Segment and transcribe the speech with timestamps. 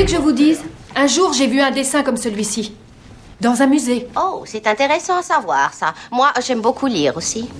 [0.00, 0.62] Voulez que je vous dise?
[0.96, 2.72] Un jour, j'ai vu un dessin comme celui-ci.
[3.42, 4.06] Dans un musée.
[4.16, 5.92] Oh, c'est intéressant à savoir, ça.
[6.10, 7.50] Moi, j'aime beaucoup lire aussi.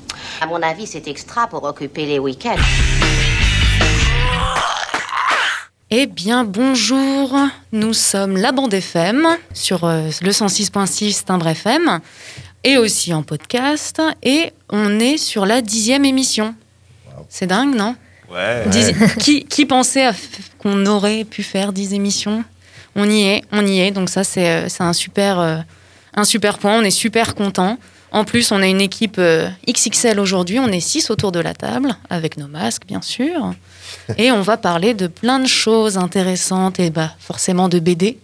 [0.40, 2.56] À mon avis, c'est extra pour occuper les week-ends.
[5.90, 7.36] Eh bien, bonjour.
[7.72, 12.00] Nous sommes la bande FM sur euh, le 106.6 Timbre FM
[12.64, 14.00] et aussi en podcast.
[14.22, 16.54] Et on est sur la dixième émission.
[17.28, 17.96] C'est dingue, non?
[18.30, 18.64] Ouais.
[18.68, 20.14] Dix- qui, qui pensait f-
[20.58, 22.44] qu'on aurait pu faire 10 émissions?
[22.96, 23.90] On y est, on y est.
[23.90, 25.56] Donc ça, c'est euh, un super, euh,
[26.14, 26.78] un super point.
[26.78, 27.78] On est super content.
[28.12, 30.58] En plus, on a une équipe euh, XXL aujourd'hui.
[30.58, 33.54] On est 6 autour de la table, avec nos masques, bien sûr.
[34.18, 38.18] Et on va parler de plein de choses intéressantes et bah, forcément de BD.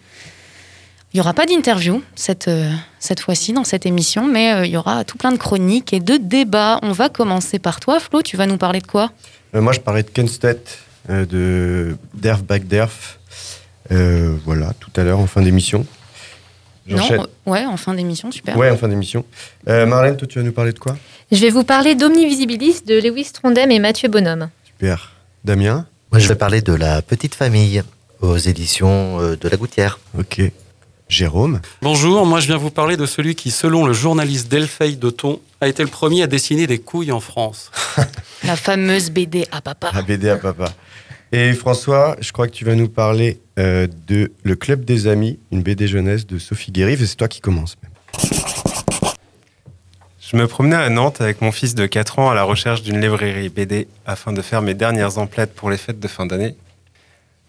[1.13, 2.51] Il n'y aura pas d'interview cette,
[2.99, 6.17] cette fois-ci dans cette émission, mais il y aura tout plein de chroniques et de
[6.17, 6.79] débats.
[6.83, 8.23] On va commencer par toi, Flo.
[8.23, 9.13] Tu vas nous parler de quoi?
[9.55, 10.79] Moi, je parlais de Kenstedt,
[11.11, 13.19] euh, de Derf Back Derf.
[13.93, 15.87] Euh, voilà, tout à l'heure, en fin d'émission.
[16.89, 18.57] Non, euh, ouais, en fin d'émission, super.
[18.57, 19.25] Ouais, en fin d'émission.
[19.69, 20.97] Euh, Marlène, toi, tu vas nous parler de quoi?
[21.33, 24.51] Je vais vous parler d'Omnivisibilis de Lewis Trondheim et Mathieu Bonhomme.
[24.65, 25.13] Super.
[25.45, 25.87] Damien?
[26.13, 27.83] Moi, je vais parler de La Petite Famille
[28.21, 29.99] aux éditions euh, de La Gouttière.
[30.19, 30.41] Ok.
[31.09, 35.41] Jérôme Bonjour, moi je viens vous parler de celui qui, selon le journaliste Delphi Doton,
[35.61, 37.71] a été le premier à dessiner des couilles en France.
[38.45, 39.91] La fameuse BD à papa.
[39.95, 40.73] La BD à papa.
[41.33, 45.39] Et François, je crois que tu vas nous parler euh, de Le Club des Amis,
[45.53, 47.03] une BD jeunesse de Sophie Guérive.
[47.03, 47.77] Et c'est toi qui commences.
[47.83, 47.93] même.
[50.29, 53.01] Je me promenais à Nantes avec mon fils de 4 ans à la recherche d'une
[53.01, 56.57] librairie BD afin de faire mes dernières emplettes pour les fêtes de fin d'année.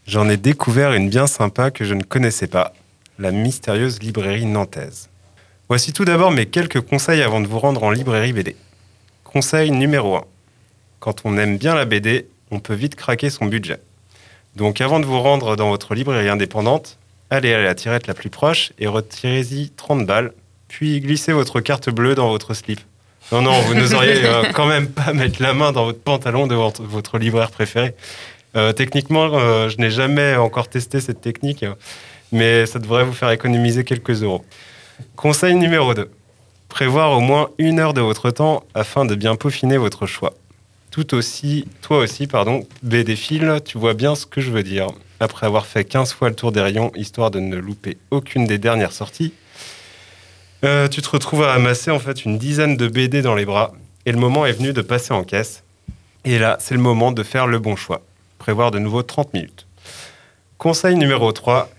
[0.05, 2.73] J'en ai découvert une bien sympa que je ne connaissais pas,
[3.19, 5.09] la mystérieuse librairie nantaise.
[5.69, 8.55] Voici tout d'abord mes quelques conseils avant de vous rendre en librairie BD.
[9.23, 10.23] Conseil numéro 1.
[10.99, 13.79] Quand on aime bien la BD, on peut vite craquer son budget.
[14.55, 16.97] Donc avant de vous rendre dans votre librairie indépendante,
[17.29, 20.33] allez à la tirette la plus proche et retirez-y 30 balles
[20.67, 22.79] puis glissez votre carte bleue dans votre slip.
[23.31, 26.55] Non, non, vous n'oseriez euh, quand même pas mettre la main dans votre pantalon de
[26.55, 27.93] votre, votre libraire préféré.
[28.55, 31.65] Euh, techniquement, euh, je n'ai jamais encore testé cette technique,
[32.31, 34.43] mais ça devrait vous faire économiser quelques euros.
[35.15, 36.09] Conseil numéro 2.
[36.69, 40.33] Prévoir au moins une heure de votre temps afin de bien peaufiner votre choix.
[40.91, 44.87] Tout aussi, toi aussi, pardon, BD fil, tu vois bien ce que je veux dire.
[45.19, 48.57] Après avoir fait 15 fois le tour des rayons, histoire de ne louper aucune des
[48.57, 49.33] dernières sorties,
[50.63, 53.73] euh, tu te retrouves à amasser en fait une dizaine de BD dans les bras
[54.05, 55.63] et le moment est venu de passer en caisse.
[56.25, 58.01] Et là, c'est le moment de faire le bon choix.
[58.39, 59.67] Prévoir de nouveau 30 minutes.
[60.57, 61.69] Conseil numéro 3,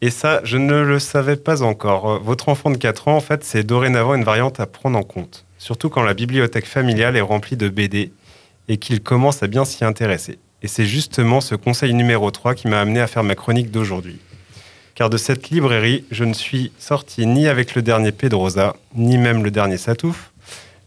[0.00, 2.10] et ça, je ne le savais pas encore.
[2.10, 5.02] Euh, Votre enfant de 4 ans, en fait, c'est dorénavant une variante à prendre en
[5.02, 5.44] compte.
[5.58, 8.12] Surtout quand la bibliothèque familiale est remplie de BD
[8.68, 10.38] et qu'il commence à bien s'y intéresser.
[10.62, 14.20] Et c'est justement ce conseil numéro 3 qui m'a amené à faire ma chronique d'aujourd'hui
[14.98, 19.44] car de cette librairie, je ne suis sorti ni avec le dernier Pedrosa, ni même
[19.44, 20.32] le dernier Satouf,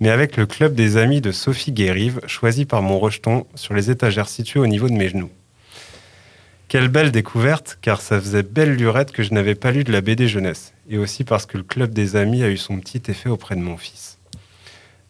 [0.01, 3.89] mais avec le club des amis de Sophie Guérive, choisi par mon rejeton sur les
[3.89, 5.29] étagères situées au niveau de mes genoux.
[6.71, 9.99] Quelle belle découverte, car ça faisait belle lurette que je n'avais pas lu de la
[9.99, 13.27] BD jeunesse, et aussi parce que le club des amis a eu son petit effet
[13.27, 14.19] auprès de mon fils.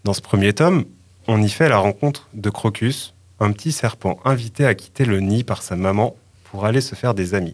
[0.04, 0.86] Dans ce premier tome,
[1.28, 5.44] on y fait la rencontre de Crocus, un petit serpent invité à quitter le nid
[5.44, 7.54] par sa maman pour aller se faire des amis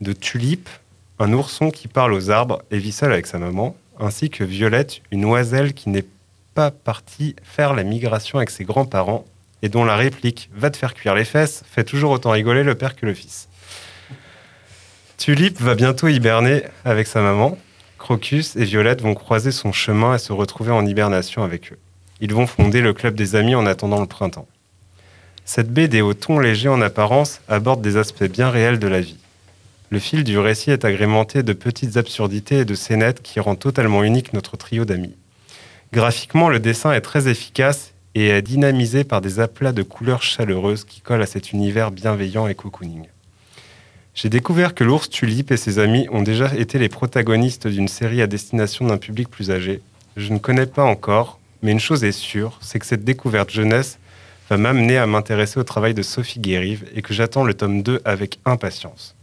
[0.00, 0.68] de Tulipe,
[1.20, 5.00] un ourson qui parle aux arbres et vit seul avec sa maman, ainsi que Violette,
[5.12, 6.06] une oiselle qui n'est
[6.54, 9.24] pas partie faire la migration avec ses grands-parents
[9.62, 12.74] et dont la réplique Va te faire cuire les fesses fait toujours autant rigoler le
[12.74, 13.48] père que le fils.
[15.18, 17.56] Tulipe va bientôt hiberner avec sa maman.
[17.98, 21.78] Crocus et Violette vont croiser son chemin et se retrouver en hibernation avec eux.
[22.20, 24.46] Ils vont fonder le club des amis en attendant le printemps.
[25.44, 29.16] Cette BD au ton léger en apparence aborde des aspects bien réels de la vie.
[29.90, 34.02] Le fil du récit est agrémenté de petites absurdités et de scénettes qui rend totalement
[34.02, 35.14] unique notre trio d'amis.
[35.92, 41.02] Graphiquement, le dessin est très efficace et dynamisé par des aplats de couleurs chaleureuses qui
[41.02, 43.04] collent à cet univers bienveillant et cocooning.
[44.14, 48.22] J'ai découvert que l'ours Tulipe et ses amis ont déjà été les protagonistes d'une série
[48.22, 49.82] à destination d'un public plus âgé.
[50.16, 53.98] Je ne connais pas encore, mais une chose est sûre, c'est que cette découverte jeunesse
[54.48, 58.00] va m'amener à m'intéresser au travail de Sophie Guérive et que j'attends le tome 2
[58.06, 59.14] avec impatience.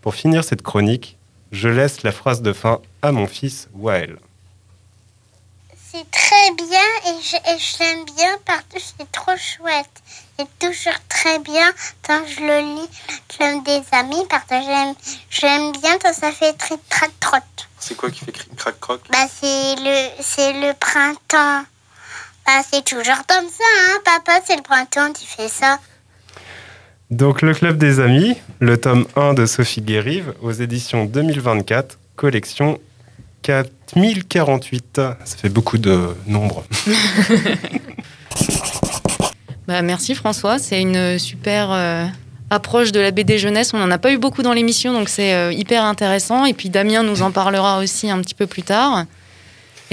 [0.00, 1.18] Pour finir cette chronique,
[1.52, 4.16] je laisse la phrase de fin à mon fils Wael.
[5.94, 10.02] C'est très bien et je, et je l'aime bien parce que c'est trop chouette.
[10.36, 11.70] C'est toujours très bien
[12.04, 14.94] quand je le lis, le Club des amis parce que j'aime,
[15.30, 17.44] j'aime bien quand ça fait tric trac troc.
[17.78, 19.02] C'est quoi qui fait cric crac croc?
[19.12, 21.64] Bah c'est le, c'est le printemps.
[22.44, 25.78] Bah c'est toujours comme ça, hein, papa, c'est le printemps qui fait ça.
[27.10, 32.80] Donc le Club des Amis, le tome 1 de Sophie Guérive aux éditions 2024, collection
[33.44, 35.00] 4048.
[35.24, 36.64] Ça fait beaucoup de nombres.
[39.66, 42.04] Bah, merci François, c'est une super euh,
[42.50, 43.72] approche de la BD jeunesse.
[43.72, 46.44] On n'en a pas eu beaucoup dans l'émission, donc c'est euh, hyper intéressant.
[46.44, 49.06] Et puis Damien nous en parlera aussi un petit peu plus tard.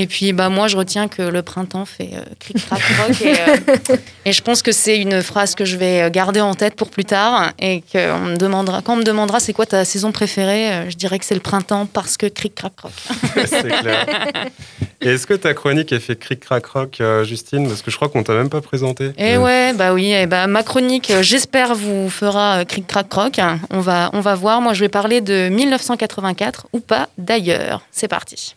[0.01, 3.21] Et puis bah, moi, je retiens que le printemps fait euh, cric crac croc.
[3.21, 6.75] Et, euh, et je pense que c'est une phrase que je vais garder en tête
[6.75, 7.51] pour plus tard.
[7.59, 10.89] Et que on me demandera, quand on me demandera c'est quoi ta saison préférée, euh,
[10.89, 12.91] je dirais que c'est le printemps parce que cric crac croc.
[13.45, 14.07] C'est clair.
[15.03, 17.67] Et est-ce que ta chronique a fait cric crac croc, euh, Justine?
[17.67, 19.11] Parce que je crois qu'on t'a même pas présenté.
[19.17, 23.09] Et ouais, bah oui, et bah, ma chronique, euh, j'espère, vous fera euh, cric crac
[23.09, 23.39] croc.
[23.71, 24.61] On va, on va voir.
[24.61, 27.81] Moi, je vais parler de 1984 ou pas d'ailleurs.
[27.91, 28.55] C'est parti.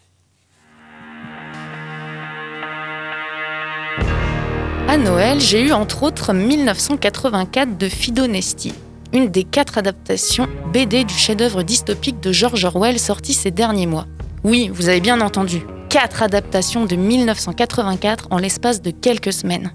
[4.87, 8.75] À Noël, j'ai eu entre autres 1984 de Fidonesti,
[9.15, 14.07] une des quatre adaptations BD du chef-d'œuvre dystopique de George Orwell sorti ces derniers mois.
[14.45, 19.73] Oui, vous avez bien entendu, quatre adaptations de 1984 en l'espace de quelques semaines.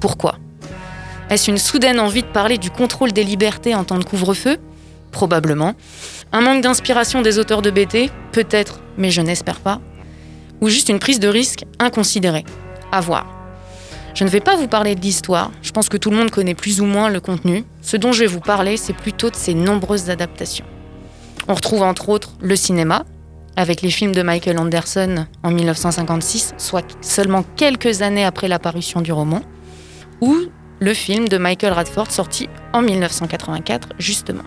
[0.00, 0.34] Pourquoi?
[1.30, 4.56] Est-ce une soudaine envie de parler du contrôle des libertés en temps de couvre-feu?
[5.12, 5.74] Probablement.
[6.32, 9.80] Un manque d'inspiration des auteurs de BD Peut-être, mais je n'espère pas.
[10.60, 12.44] Ou juste une prise de risque inconsidérée?
[12.90, 13.37] À voir.
[14.18, 16.56] Je ne vais pas vous parler de l'histoire, je pense que tout le monde connaît
[16.56, 17.62] plus ou moins le contenu.
[17.82, 20.64] Ce dont je vais vous parler, c'est plutôt de ces nombreuses adaptations.
[21.46, 23.04] On retrouve entre autres le cinéma,
[23.54, 29.12] avec les films de Michael Anderson en 1956, soit seulement quelques années après l'apparition du
[29.12, 29.40] roman,
[30.20, 30.36] ou
[30.80, 34.42] le film de Michael Radford sorti en 1984, justement.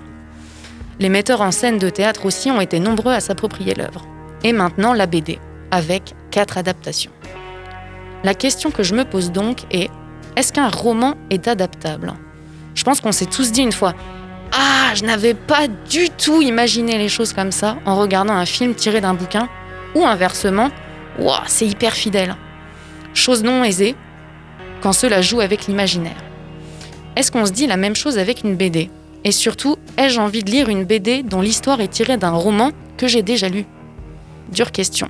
[1.00, 4.06] Les metteurs en scène de théâtre aussi ont été nombreux à s'approprier l'œuvre.
[4.44, 5.40] Et maintenant la BD,
[5.72, 7.12] avec quatre adaptations.
[8.24, 9.90] La question que je me pose donc est
[10.36, 12.14] est-ce qu'un roman est adaptable?
[12.76, 13.94] Je pense qu'on s'est tous dit une fois
[14.52, 18.76] Ah, je n'avais pas du tout imaginé les choses comme ça en regardant un film
[18.76, 19.50] tiré d'un bouquin,
[19.96, 20.70] ou inversement,
[21.20, 22.36] Ouah, c'est hyper fidèle.
[23.14, 23.96] Chose non aisée
[24.82, 26.24] quand cela joue avec l'imaginaire.
[27.16, 28.90] Est-ce qu'on se dit la même chose avec une BD
[29.26, 33.08] Et surtout, ai-je envie de lire une BD dont l'histoire est tirée d'un roman que
[33.08, 33.66] j'ai déjà lu?
[34.52, 35.10] Dure question.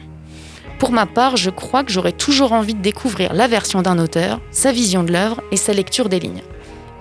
[0.82, 4.42] Pour ma part, je crois que j'aurais toujours envie de découvrir la version d'un auteur,
[4.50, 6.42] sa vision de l'œuvre et sa lecture des lignes.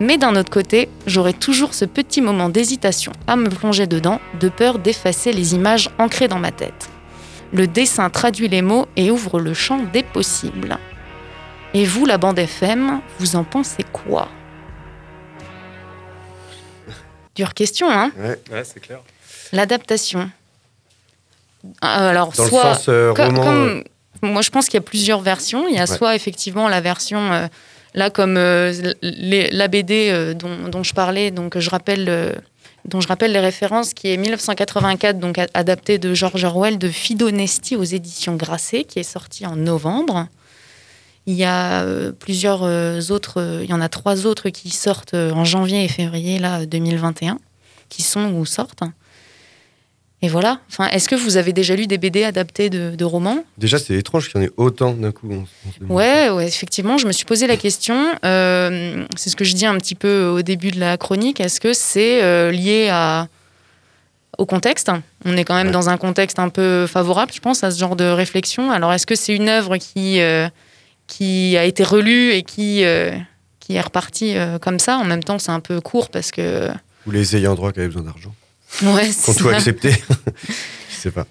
[0.00, 4.50] Mais d'un autre côté, j'aurais toujours ce petit moment d'hésitation à me plonger dedans, de
[4.50, 6.90] peur d'effacer les images ancrées dans ma tête.
[7.54, 10.76] Le dessin traduit les mots et ouvre le champ des possibles.
[11.72, 14.28] Et vous, la bande FM, vous en pensez quoi?
[17.34, 18.12] Dure question, hein?
[18.18, 19.00] Ouais, c'est clair.
[19.52, 20.30] L'adaptation.
[21.64, 22.74] Euh, Alors, Dans le soit.
[22.74, 23.84] sens, euh, roman, comme-
[24.22, 25.66] moi, je pense qu'il y a plusieurs versions.
[25.68, 25.86] Il y a Ouais.
[25.86, 27.32] soit effectivement la version.
[27.32, 27.46] euh,
[27.94, 28.72] là, comme euh,
[29.02, 32.06] les- la BD euh, dont, dont je parlais, donc je rappelle.
[32.08, 32.32] euh,
[32.86, 37.76] dont je rappelle les références, qui est 1984, donc adapté de George Orwell, de Fidonesti
[37.76, 40.28] aux éditions Grasset, qui est sorti en novembre.
[41.26, 44.70] Il y a euh, plusieurs euh, autres, euh, il y en a trois autres qui
[44.70, 47.38] sortent euh, en janvier et février là 2021,
[47.90, 48.82] qui sont ou sortent.
[50.22, 50.60] Et voilà.
[50.68, 53.42] Enfin, est-ce que vous avez déjà lu des BD adaptés de, de romans?
[53.56, 55.28] Déjà, c'est étrange qu'il y en ait autant d'un coup.
[55.32, 55.94] on-.
[55.94, 57.96] Ouais, ouais, effectivement, je me suis posé la question.
[58.24, 61.40] euh, c'est ce que je dis un petit peu au début de la chronique.
[61.40, 63.28] Est-ce que c'est euh, lié à,
[64.36, 64.90] au contexte?
[65.24, 67.96] On est quand même dans un contexte un peu favorable, je pense, à ce genre
[67.96, 68.70] de réflexion.
[68.70, 70.48] Alors, est-ce que c'est une œuvre qui, euh,
[71.06, 72.84] qui a été relue et qui,
[73.58, 74.98] qui est repartie comme ça?
[74.98, 76.68] En même temps, c'est un peu court parce que.
[77.06, 78.34] Ou les ayants droit qui avaient besoin d'argent.
[78.82, 79.90] Ouais, c'est ont tout accepté.
[80.88, 81.26] Je sais pas.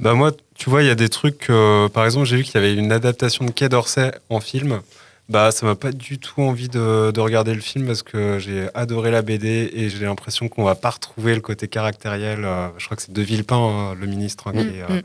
[0.00, 1.48] Bah moi, tu vois, il y a des trucs.
[1.50, 4.80] euh, par exemple, j'ai vu qu'il y avait une adaptation de Quai d'Orsay en film.
[5.28, 8.68] Bah, ça m'a pas du tout envie de, de regarder le film parce que j'ai
[8.74, 12.44] adoré la BD et j'ai l'impression qu'on va pas retrouver le côté caractériel.
[12.44, 15.00] euh, je crois que c'est De Villepin, hein, le ministre, hein, qui, est, euh,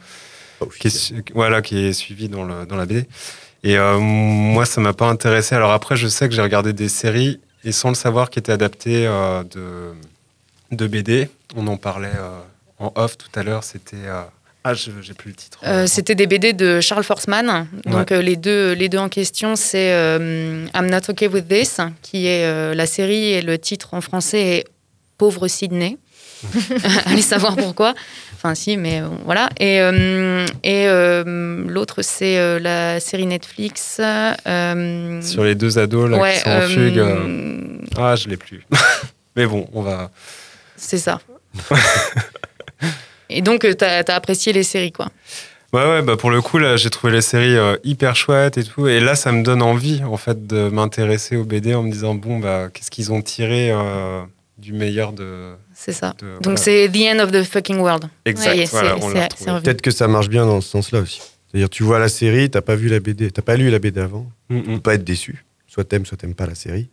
[0.64, 3.06] Mm, qui est su- voilà, qui est suivi dans, le, dans la BD.
[3.64, 5.54] Et euh, moi, ça m'a pas intéressé.
[5.54, 8.52] Alors après, je sais que j'ai regardé des séries et sans le savoir qui étaient
[8.52, 9.92] adaptées euh, de,
[10.76, 11.30] de BD.
[11.56, 12.40] On en parlait euh,
[12.80, 13.64] en off tout à l'heure.
[13.64, 14.22] C'était euh,
[14.64, 15.60] Ah, j'ai plus le titre.
[15.66, 17.68] Euh, C'était des BD de Charles Forsman.
[17.86, 18.18] Donc Ouais.
[18.18, 22.28] euh, les, deux, les deux en question, c'est euh, I'm Not Okay With This, qui
[22.28, 24.66] est la série, et le titre en français est
[25.18, 25.98] Pauvre Sydney.
[27.06, 27.96] Allez savoir pourquoi.
[28.36, 29.50] Enfin, si, mais voilà.
[29.60, 29.78] Et,
[30.64, 30.88] et
[31.68, 34.00] l'autre, c'est la série Netflix.
[35.22, 37.04] Sur les deux ados là, ouais, qui sont en fugue.
[37.98, 38.62] Ah, je l'ai plus.
[39.36, 40.12] Mais bon, on va.
[40.76, 41.20] C'est ça.
[43.30, 45.08] et donc, tu as, apprécié les séries, quoi.
[45.74, 48.64] Ouais, ouais, bah pour le coup, là, j'ai trouvé les séries euh, hyper chouettes et
[48.64, 48.88] tout.
[48.88, 52.16] Et là, ça me donne envie, en fait, de m'intéresser aux BD en me disant,
[52.16, 54.22] bon, bah, qu'est-ce qu'ils ont tiré euh,
[54.58, 55.56] du meilleur de.
[55.74, 56.16] C'est ça.
[56.20, 56.58] de- Donc, voilà.
[56.58, 58.06] c'est The End of the Fucking World.
[58.26, 59.62] Exact, est, voilà.
[59.62, 61.22] Peut-être que ça marche bien dans ce sens-là aussi.
[61.52, 64.00] C'est-à-dire, tu vois la série, t'as pas vu la BD, t'as pas lu la BD
[64.00, 65.44] avant, Mm, tu peux pas être déçu.
[65.68, 66.90] Soit t'aimes, soit t'aimes pas la série.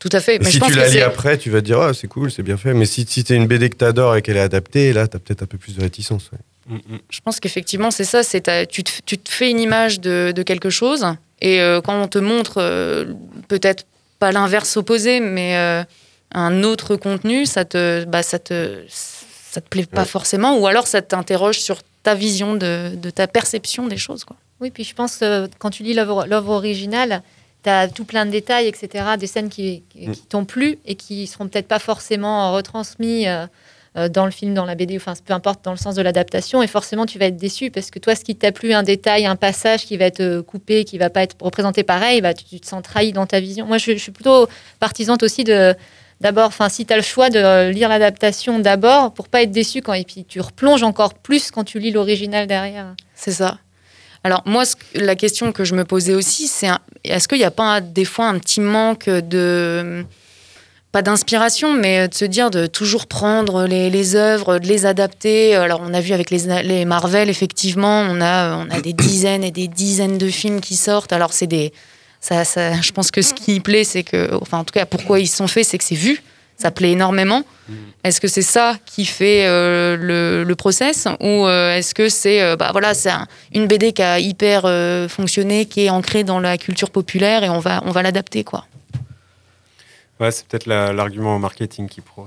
[0.00, 0.38] Tout à fait.
[0.40, 2.30] Mais si je pense tu la lis après, tu vas te dire, ah, c'est cool,
[2.32, 2.74] c'est bien fait.
[2.74, 5.42] Mais si, si t'es une BD que t'adores et qu'elle est adaptée, là, t'as peut-être
[5.42, 6.30] un peu plus de réticence.
[6.32, 6.78] ouais.
[7.10, 8.22] Je pense qu'effectivement, c'est ça.
[8.22, 11.04] C'est ta- tu, te, tu te fais une image de, de quelque chose,
[11.40, 13.12] et euh, quand on te montre euh,
[13.48, 13.84] peut-être
[14.18, 15.82] pas l'inverse opposé, mais euh,
[16.32, 20.06] un autre contenu, ça te, bah, ça te, ça te plaît pas Ouais.
[20.06, 24.24] forcément, ou alors ça t'interroge sur ta vision de, de ta perception des choses.
[24.24, 24.36] Quoi.
[24.60, 27.22] Oui, puis je pense que quand tu lis l'œuvre l'œuvre originale,
[27.62, 30.12] tu as tout plein de détails, etc., des scènes qui, qui, Mm.
[30.12, 33.46] qui t'ont plu et qui seront peut-être pas forcément retransmis euh,
[33.96, 36.62] euh, dans le film, dans la BD, enfin peu importe dans le sens de l'adaptation.
[36.62, 39.26] Et forcément, tu vas être déçu parce que toi, ce qui t'a plu, un détail,
[39.26, 42.44] un passage qui va être euh, coupé, qui va pas être représenté pareil, bah, tu,
[42.44, 43.66] tu te sens trahi dans ta vision.
[43.66, 44.48] Moi, je, je suis plutôt
[44.78, 45.74] partisante aussi de.
[46.20, 49.80] D'abord, enfin, si tu as le choix de lire l'adaptation d'abord pour pas être déçu
[49.80, 52.94] quand et puis tu replonges encore plus quand tu lis l'original derrière.
[53.14, 53.56] C'est ça.
[54.22, 56.68] Alors moi, la question que je me posais aussi, c'est
[57.04, 60.04] est-ce qu'il n'y a pas des fois un petit manque de
[60.92, 65.54] pas d'inspiration, mais de se dire de toujours prendre les, œuvres, de les adapter.
[65.54, 70.18] Alors on a vu avec les, Marvel, effectivement, on a, des dizaines et des dizaines
[70.18, 71.12] de films qui sortent.
[71.12, 71.72] Alors c'est des,
[72.28, 75.46] je pense que ce qui plaît, c'est que, enfin en tout cas pourquoi ils sont
[75.46, 76.22] faits, c'est que c'est vu,
[76.60, 77.42] ça plaît énormément.
[78.02, 82.42] Est-ce que c'est ça qui fait euh, le, le process ou euh, est-ce que c'est
[82.42, 86.24] euh, bah voilà c'est un- une BD qui a hyper euh, fonctionné, qui est ancrée
[86.24, 88.66] dans la culture populaire et on va on va l'adapter quoi?
[90.18, 92.26] Ouais, c'est peut-être la- l'argument marketing qui pro.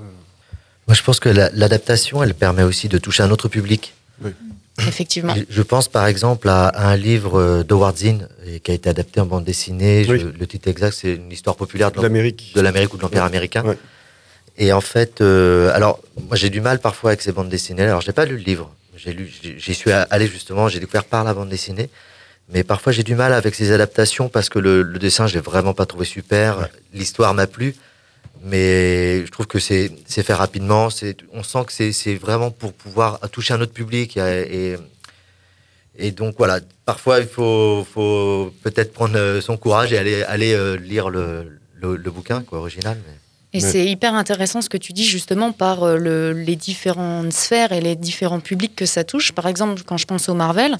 [0.88, 3.94] Moi, je pense que la- l'adaptation, elle permet aussi de toucher un autre public.
[4.78, 5.34] Effectivement.
[5.48, 9.20] Je pense par exemple à, à un livre d'Howard Zinn et qui a été adapté
[9.20, 10.02] en bande dessinée.
[10.04, 10.24] Je- Oui.
[10.38, 12.52] le titre exact, c'est une histoire populaire de De l'Amérique.
[12.56, 13.28] de l'Amérique ou de l'Empire Ouais.
[13.28, 13.62] américain.
[13.64, 13.78] Ouais.
[14.56, 17.82] Et en fait, euh, alors moi j'ai du mal parfois avec ces bandes dessinées.
[17.82, 18.72] Alors j'ai pas lu le livre.
[18.96, 20.68] J'ai lu, j'y suis allé justement.
[20.68, 21.90] J'ai découvert par la bande dessinée.
[22.50, 25.40] Mais parfois j'ai du mal avec ces adaptations parce que le, le dessin, je l'ai
[25.40, 26.68] vraiment pas trouvé super.
[26.92, 27.74] L'histoire m'a plu,
[28.42, 30.90] mais je trouve que c'est c'est fait rapidement.
[30.90, 34.16] C'est, on sent que c'est c'est vraiment pour pouvoir toucher un autre public.
[34.18, 34.76] Et, et,
[35.96, 40.52] et donc voilà, parfois il faut, faut peut-être prendre euh, son courage et aller, aller
[40.52, 42.98] euh, lire le, le, le bouquin quoi, original.
[43.06, 43.14] mais-
[43.54, 47.72] Et c'est hyper intéressant ce que tu dis justement par euh, le- les différentes sphères
[47.72, 49.32] et les différents publics que ça touche.
[49.32, 50.76] Par exemple, quand je pense au Marvel,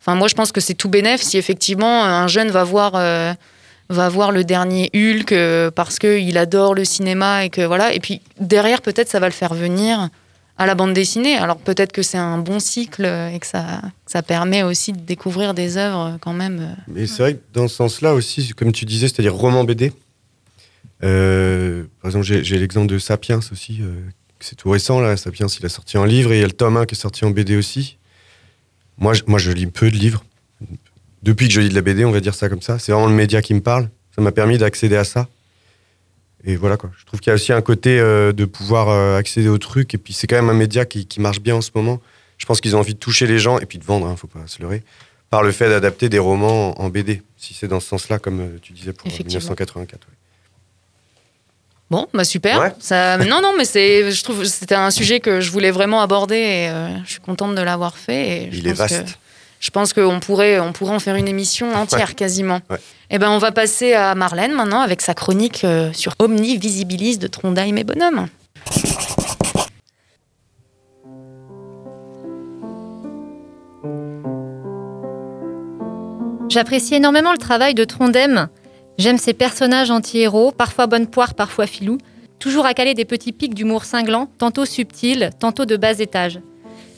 [0.00, 3.32] enfin moi je pense que c'est tout bénef si effectivement un jeune va voir euh,
[3.88, 7.94] va voir le dernier Hulk euh, parce que il adore le cinéma et que voilà.
[7.94, 10.08] Et puis derrière peut-être ça va le faire venir
[10.60, 11.36] à la bande dessinée.
[11.36, 15.54] Alors peut-être que c'est un bon cycle et que ça ça permet aussi de découvrir
[15.54, 16.74] des œuvres quand même.
[16.88, 19.92] Mais c'est vrai que dans ce sens-là aussi, comme tu disais, c'est-à-dire roman BD.
[21.04, 23.78] Euh, par exemple, j'ai l'exemple de Sapiens aussi.
[23.82, 24.00] euh,
[24.40, 25.16] c'est tout récent, là.
[25.16, 26.98] Sapiens, il a sorti en livre et il y a le tome 1 qui est
[26.98, 27.98] sorti en BD aussi.
[28.98, 30.24] Moi, je, moi, je lis peu de livres.
[31.22, 32.78] Depuis que je lis de la BD, on va dire ça comme ça.
[32.78, 33.88] C'est vraiment le média qui me parle.
[34.14, 35.28] Ça m'a permis d'accéder à ça.
[36.44, 36.90] Et voilà quoi.
[36.98, 39.94] Je trouve qu'il y a aussi un côté euh, de pouvoir accéder au truc.
[39.94, 42.00] Et puis c'est quand même un média qui, qui marche bien en ce moment.
[42.38, 44.28] Je pense qu'ils ont envie de toucher les gens et puis de vendre, hein, faut
[44.28, 44.84] pas se leurrer,
[45.30, 47.22] par le fait d'adapter des romans en, en BD.
[47.36, 49.40] Si c'est dans ce sens-là, comme tu disais pour euh, Effectivement.
[49.40, 50.06] 1984.
[50.06, 50.14] ouais.
[51.90, 52.60] Bon, bah super.
[52.60, 52.72] Ouais.
[52.80, 56.02] Ça, non, non, mais c'est, je trouve, que c'était un sujet que je voulais vraiment
[56.02, 58.28] aborder et euh, je suis contente de l'avoir fait.
[58.28, 59.18] Et je Il est que- vaste.
[59.58, 62.14] je pense qu'on pourrait, on pourrait en faire une émission entière Ouais.
[62.14, 62.60] quasiment.
[62.68, 62.76] Ouais.
[63.10, 67.16] Et ben, on va passer à Marlène maintenant avec sa chronique euh, sur Omni Visibilis
[67.16, 68.26] de Trondheim et Bonhomme.
[76.48, 78.48] J'apprécie énormément le travail de Trondheim.
[78.98, 81.98] J'aime ses personnages anti-héros, parfois bonne poire, parfois filou,
[82.40, 86.40] toujours à caler des petits pics d'humour cinglant, tantôt subtils, tantôt de bas étage.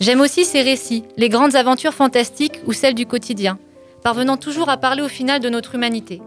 [0.00, 3.58] J'aime aussi ses récits, les grandes aventures fantastiques ou celles du quotidien,
[4.02, 6.22] parvenant toujours à parler au final de notre humanité.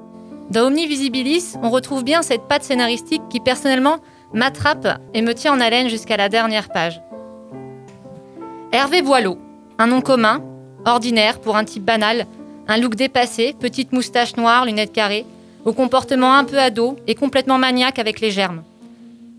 [0.51, 3.98] Dans Omni Visibilis, on retrouve bien cette patte scénaristique qui personnellement
[4.32, 7.01] m'attrape et me tient en haleine jusqu'à la dernière page.
[8.72, 9.39] Hervé Boileau,
[9.80, 10.44] Un nom commun,
[10.86, 12.27] ordinaire pour un type banal,
[12.68, 15.25] un look dépassé, petite moustache noire, lunettes carrées,
[15.65, 18.63] au comportement un peu ado et complètement maniaque avec les germes.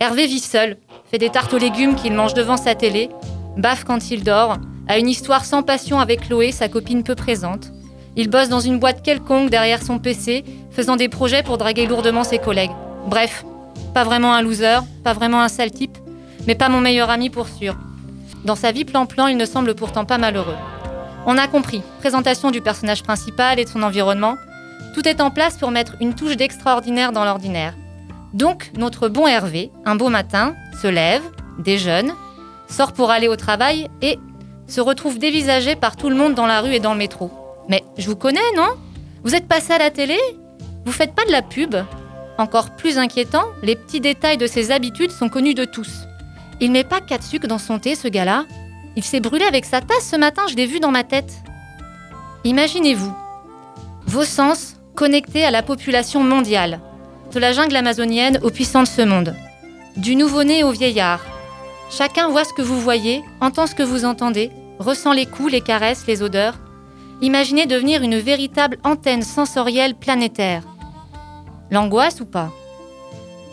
[0.01, 0.77] Hervé vit seul,
[1.11, 3.11] fait des tartes aux légumes qu'il mange devant sa télé,
[3.57, 7.73] baffe quand il dort, a une histoire sans passion avec Chloé, sa copine peu présente.
[8.17, 12.25] Il bosse dans une boîte quelconque derrière son PC, faisant des projets pour draguer lourdement
[12.25, 12.71] ses collègues.
[13.07, 13.45] Bref,
[13.93, 15.97] pas vraiment un loser, pas vraiment un sale type,
[16.47, 17.77] mais pas mon meilleur ami pour sûr.
[18.45, 20.57] Dans sa vie plan-plan, il ne semble pourtant pas malheureux.
[21.27, 24.37] On a compris, présentation du personnage principal et de son environnement,
[24.95, 27.75] tout est en place pour mettre une touche d'extraordinaire dans l'ordinaire.
[28.33, 31.23] Donc, notre bon Hervé, un beau matin, se lève,
[31.59, 32.15] déjeune,
[32.69, 34.19] sort pour aller au travail et
[34.67, 37.31] se retrouve dévisagé par tout le monde dans la rue et dans le métro.
[37.69, 38.69] Mais je vous connais, non?
[39.25, 40.19] Vous êtes passé à la télé?
[40.85, 41.75] Vous faites pas de la pub?
[42.39, 46.07] Encore plus inquiétant, les petits détails de ses habitudes sont connus de tous.
[46.61, 48.45] Il met pas quatre sucres dans son thé, ce gars-là.
[48.97, 51.33] Il s'est brûlé avec sa tasse ce matin, je l'ai vu dans ma tête.
[52.45, 53.15] Imaginez-vous,
[54.07, 56.81] vos sens connectés à la population mondiale,
[57.33, 59.35] de la jungle amazonienne aux puissants de ce monde,
[59.97, 61.25] du nouveau-né au vieillard.
[61.91, 65.61] Chacun voit ce que vous voyez, entend ce que vous entendez, ressent les coups, les
[65.61, 66.59] caresses, les odeurs.
[67.21, 70.63] Imaginez devenir une véritable antenne sensorielle planétaire.
[71.71, 72.51] L'angoisse ou pas?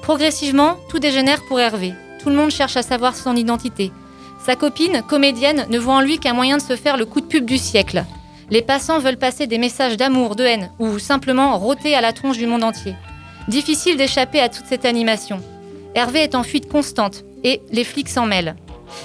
[0.02, 1.94] Progressivement, tout dégénère pour Hervé.
[2.22, 3.92] Tout le monde cherche à savoir son identité.
[4.46, 7.28] Sa copine, comédienne, ne voit en lui qu'un moyen de se faire le coup de
[7.28, 8.04] pub du siècle.
[8.52, 12.38] Les passants veulent passer des messages d'amour, de haine, ou simplement rôter à la tronche
[12.38, 12.96] du monde entier.
[13.48, 15.42] Difficile d'échapper à toute cette animation.
[15.96, 18.58] Hervé est en fuite constante, et les flics s'en mêlent.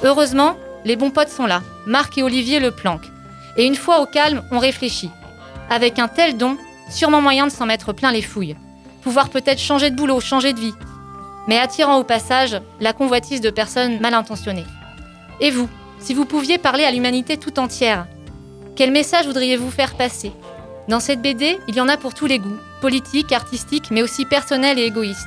[0.02, 3.10] Heureusement, les bons potes sont là, Marc et Olivier le planquent.
[3.56, 5.10] Et une fois au calme, on réfléchit.
[5.70, 6.56] Avec un tel don,
[6.90, 8.56] sûrement moyen de s'en mettre plein les fouilles.
[9.02, 10.74] Pouvoir peut-être changer de boulot, changer de vie.
[11.46, 14.66] Mais attirant au passage la convoitise de personnes mal intentionnées.
[15.40, 15.68] Et vous,
[16.00, 18.06] si vous pouviez parler à l'humanité tout entière,
[18.76, 20.32] quel message voudriez-vous faire passer?
[20.86, 24.26] Dans cette BD, il y en a pour tous les goûts, politiques, artistiques, mais aussi
[24.26, 25.26] personnels et égoïstes.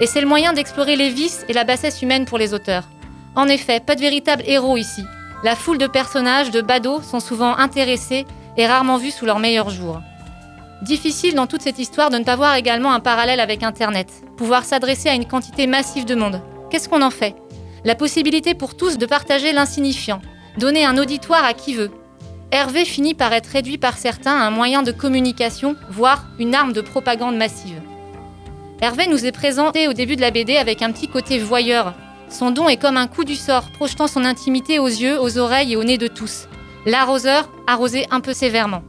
[0.00, 2.88] Et c'est le moyen d'explorer les vices et la bassesse humaine pour les auteurs.
[3.36, 5.02] En effet, pas de véritable héros ici.
[5.44, 9.70] La foule de personnages, de badauds, sont souvent intéressés et rarement vus sous leur meilleur
[9.70, 10.00] jour.
[10.82, 14.08] Difficile dans toute cette histoire de ne pas voir également un parallèle avec Internet.
[14.36, 16.42] Pouvoir s'adresser à une quantité massive de monde.
[16.68, 17.36] Qu'est-ce qu'on en fait?
[17.84, 20.20] La possibilité pour tous de partager l'insignifiant,
[20.58, 21.92] donner un auditoire à qui veut.
[22.50, 26.72] Hervé finit par être réduit par certains à un moyen de communication, voire une arme
[26.72, 27.82] de propagande massive.
[28.80, 31.94] Hervé nous est présenté au début de la BD avec un petit côté voyeur.
[32.30, 35.74] Son don est comme un coup du sort, projetant son intimité aux yeux, aux oreilles
[35.74, 36.48] et au nez de tous.
[36.86, 38.82] L'arroseur arrosé un peu sévèrement.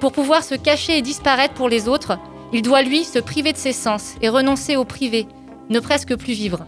[0.00, 2.18] Pour pouvoir se cacher et disparaître pour les autres,
[2.54, 5.26] il doit lui se priver de ses sens et renoncer au privé,
[5.68, 6.64] ne presque plus vivre.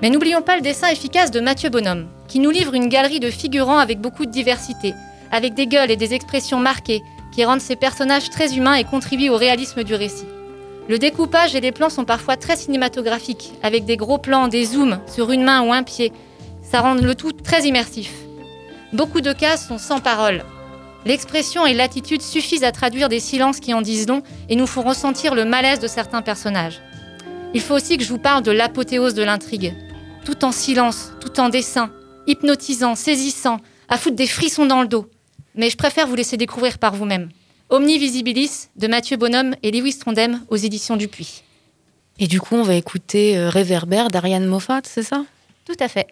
[0.00, 3.30] Mais n'oublions pas le dessin efficace de Mathieu Bonhomme, qui nous livre une galerie de
[3.30, 4.94] figurants avec beaucoup de diversité,
[5.30, 9.30] avec des gueules et des expressions marquées, qui rendent ces personnages très humains et contribuent
[9.30, 10.26] au réalisme du récit.
[10.88, 15.00] Le découpage et les plans sont parfois très cinématographiques, avec des gros plans, des zooms
[15.06, 16.12] sur une main ou un pied.
[16.62, 18.12] Ça rend le tout très immersif.
[18.92, 20.44] Beaucoup de cas sont sans parole.
[21.04, 24.82] L'expression et l'attitude suffisent à traduire des silences qui en disent long et nous font
[24.82, 26.80] ressentir le malaise de certains personnages.
[27.54, 29.74] Il faut aussi que je vous parle de l'apothéose de l'intrigue.
[30.24, 31.90] Tout en silence, tout en dessin,
[32.26, 33.58] hypnotisant, saisissant,
[33.88, 35.08] à foutre des frissons dans le dos.
[35.54, 37.28] Mais je préfère vous laisser découvrir par vous-même.
[37.68, 41.42] Omni Visibilis de Mathieu Bonhomme et Lewis Trondheim aux éditions Dupuis.
[42.18, 45.24] Et du coup, on va écouter euh, Réverbère d'Ariane Moffat, c'est ça?
[45.64, 46.08] Tout à fait.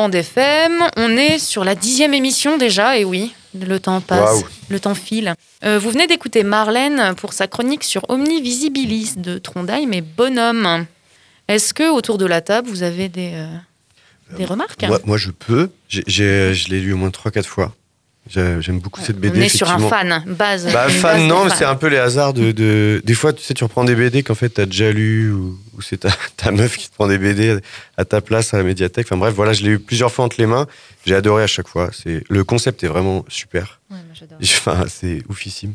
[0.00, 0.82] Bande FM.
[0.96, 4.38] On est sur la dixième émission déjà, et oui, le temps passe,
[4.70, 5.34] le temps file.
[5.62, 10.86] Euh, vous venez d'écouter Marlène pour sa chronique sur Omni Visibilis de Trondheim et Bonhomme.
[11.48, 13.46] Est-ce que autour de la table, vous avez des, euh,
[14.38, 14.82] des remarques?
[14.86, 15.68] Moi, moi, je peux.
[15.90, 17.74] J'ai- j'ai- je l'ai lu au moins 3-4 fois.
[18.28, 19.40] J'ai- J'aime beaucoup cette BD.
[19.40, 20.20] On est sur un effectivement.
[20.20, 20.66] fan, base.
[20.72, 23.42] Bah, fan, base non, mais c'est un peu les hasards de, de- Des fois, tu
[23.42, 26.50] sais, tu reprends des BD qu'en fait, t'as déjà lu, ou, ou c'est ta, ta
[26.52, 27.58] meuf qui te prend des BD
[27.96, 29.06] à ta place à la médiathèque.
[29.08, 30.66] Enfin bref, voilà, je l'ai eu plusieurs fois entre les mains.
[31.06, 31.90] J'ai adoré à chaque fois.
[31.92, 33.80] C'est Le concept est vraiment super.
[33.90, 34.38] Ouais, j'adore.
[34.42, 35.74] Enfin, c'est oufissime.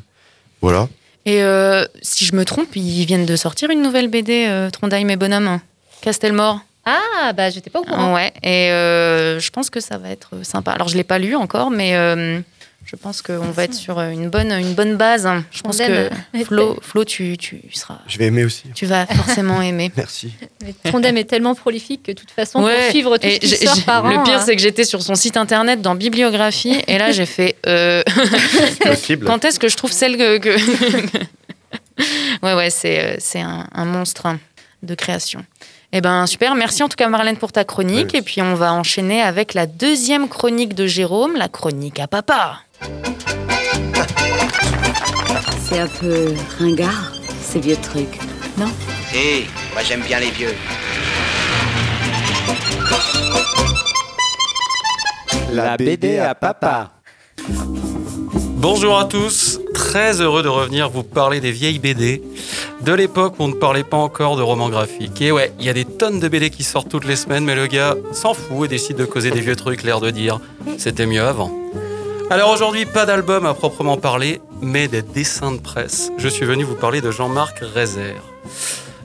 [0.62, 0.88] Voilà.
[1.25, 5.10] Et euh, si je me trompe, ils viennent de sortir une nouvelle BD, euh, Trondheim
[5.10, 5.60] et Bonhomme.
[6.01, 6.60] Castelmore.
[6.85, 8.13] Ah, bah, j'étais pas au courant.
[8.13, 10.71] Ouais, et euh, je pense que ça va être sympa.
[10.71, 12.39] Alors, je l'ai pas lu encore, mais euh,
[12.85, 15.27] je pense qu'on va être sur une bonne, une bonne base.
[15.51, 16.09] Je pense que.
[16.43, 17.97] Flo, Flo tu, tu seras.
[18.07, 18.65] Je vais aimer aussi.
[18.75, 19.91] Tu vas forcément aimer.
[19.97, 20.31] Merci.
[20.63, 23.39] Mais Trondheim est tellement prolifique que de toute façon, Ouais, pour suivre tout et ce
[23.39, 24.43] qui j'ai- sort j'ai- par Le an, pire, hein.
[24.45, 27.55] c'est que j'étais sur son site internet dans bibliographie, et là, j'ai fait.
[27.65, 28.03] euh.
[29.25, 30.37] Quand est-ce que je trouve celle que.
[30.37, 31.19] que-
[32.43, 34.27] ouais, ouais, c'est c'est un, un monstre
[34.83, 35.43] de création.
[35.97, 38.13] Eh ben super, merci en tout cas Marlène pour ta chronique.
[38.15, 42.60] Et puis on va enchaîner avec la deuxième chronique de Jérôme, la chronique à papa.
[45.63, 48.19] C'est un peu ringard, ces vieux trucs,
[48.58, 48.67] non?
[49.15, 50.53] Hé, moi j'aime bien les vieux.
[55.53, 56.91] La BD à papa.
[58.67, 62.23] Bonjour à tous, très heureux de revenir vous parler des vieilles BD,
[62.82, 65.21] de l'époque où on ne parlait pas encore de romans graphiques.
[65.21, 67.54] Et ouais, il y a des tonnes de BD qui sortent toutes les semaines, mais
[67.54, 70.39] le gars s'en fout et décide de causer des vieux trucs, l'air de dire
[70.80, 71.51] c'était mieux avant.
[72.32, 76.12] Alors aujourd'hui, pas d'album à proprement parler, mais des dessins de presse.
[76.17, 78.23] Je suis venu vous parler de Jean-Marc Rézère.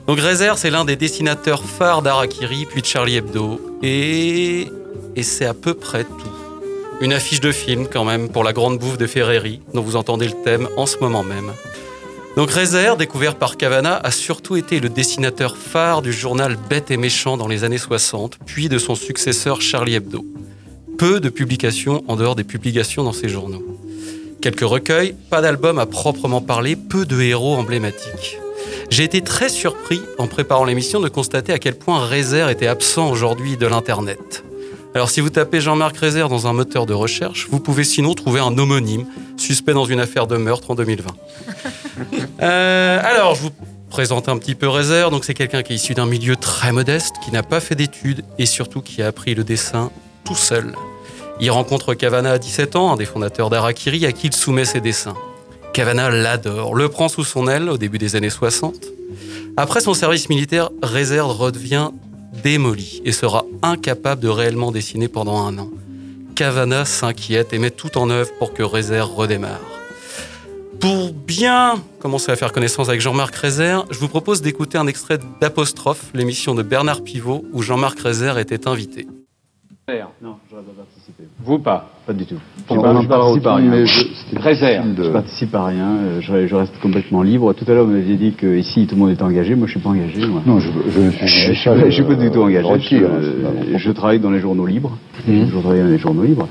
[0.07, 4.71] Donc Rézère, c'est l'un des dessinateurs phares d'Arakiri, puis de Charlie Hebdo, et,
[5.15, 6.40] et c'est à peu près tout.
[7.01, 10.27] Une affiche de film quand même pour la grande bouffe de Ferreri, dont vous entendez
[10.27, 11.51] le thème en ce moment même.
[12.37, 16.97] Donc Rézère, découvert par Cavana, a surtout été le dessinateur phare du journal Bête et
[16.97, 20.23] Méchant dans les années 60, puis de son successeur Charlie Hebdo.
[20.99, 23.65] Peu de publications en dehors des publications dans ces journaux.
[24.39, 28.37] Quelques recueils, pas d'album à proprement parler, peu de héros emblématiques.
[28.91, 33.09] J'ai été très surpris en préparant l'émission de constater à quel point Rézère était absent
[33.09, 34.43] aujourd'hui de l'Internet.
[34.93, 38.41] Alors si vous tapez Jean-Marc Rézère dans un moteur de recherche, vous pouvez sinon trouver
[38.41, 39.05] un homonyme
[39.37, 41.11] suspect dans une affaire de meurtre en 2020.
[42.41, 43.51] Euh, alors je vous
[43.91, 45.11] présente un petit peu Rézère.
[45.11, 48.23] Donc c'est quelqu'un qui est issu d'un milieu très modeste, qui n'a pas fait d'études
[48.39, 49.91] et surtout qui a appris le dessin
[50.23, 50.73] tout seul.
[51.39, 54.81] Il rencontre Cavana à 17 ans, un des fondateurs d'Arakiri, à qui il soumet ses
[54.81, 55.15] dessins.
[55.73, 58.75] Cavana l'adore, le prend sous son aile au début des années 60.
[59.57, 61.91] Après son service militaire, Rézère redevient
[62.31, 65.69] démoli et sera incapable de réellement dessiner pendant un an.
[66.35, 69.59] Cavana s'inquiète et met tout en œuvre pour que Rézère redémarre.
[70.79, 75.19] Pour bien commencer à faire connaissance avec Jean-Marc Rézère, je vous propose d'écouter un extrait
[75.39, 79.07] d'Apostrophe, l'émission de Bernard Pivot, où Jean-Marc Rézère était invité.
[80.21, 81.23] Non, j'aurais pas participé.
[81.43, 82.35] Vous pas Pas du tout.
[82.69, 83.69] Je en par- je parlera participe à rien.
[83.71, 84.03] mais je-
[84.95, 85.89] de- Je participe à rien.
[85.97, 87.51] euh, Je, je reste complètement libre.
[87.53, 89.53] Tout à l'heure, vous m'aviez dit que ici tout le monde est engagé.
[89.55, 90.25] Moi, je suis pas engagé.
[90.27, 90.41] moi.
[90.45, 91.55] Non, je, je suis.
[91.55, 92.65] je, pas, je suis pas du tout engagé.
[92.65, 93.77] Je retire, je, hein, propos.
[93.77, 94.97] je travaille dans les journaux libres.
[95.27, 95.45] Mhm.
[95.47, 96.47] Toujours travaillé dans les journaux libres.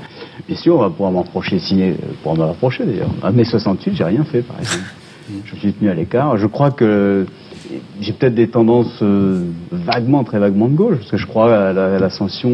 [0.47, 3.09] Bien sûr, on va pouvoir m'en reprocher signer, euh, pouvoir me reprocher d'ailleurs.
[3.23, 4.83] À mai 68, j'ai rien fait, par exemple.
[5.45, 6.37] Je me suis tenu à l'écart.
[6.37, 7.25] Je crois que
[8.01, 11.73] j'ai peut-être des tendances euh, vaguement, très vaguement de gauche, parce que je crois à
[11.73, 12.51] la- à l'ascension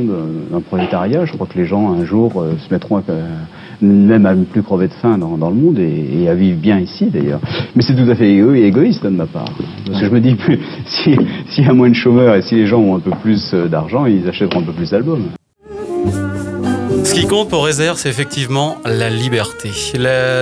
[0.51, 1.25] d'un prolétariat.
[1.25, 3.01] Je crois que les gens, un jour, euh, se mettront à,
[3.82, 7.06] même à ne plus crever de faim dans, le monde et, à vivre bien ici,
[7.06, 7.39] d'ailleurs.
[7.75, 9.45] Mais c'est tout à fait égo- égoïste de ma part.
[9.86, 11.15] Parce que je me dis, plus- si-
[11.49, 13.67] s'il y a moins de chômeurs et si les gens ont un peu plus euh,
[13.67, 15.25] d'argent, ils achèteront un peu plus d'albums.
[17.03, 19.69] Ce qui compte pour Rézère, c'est effectivement la liberté.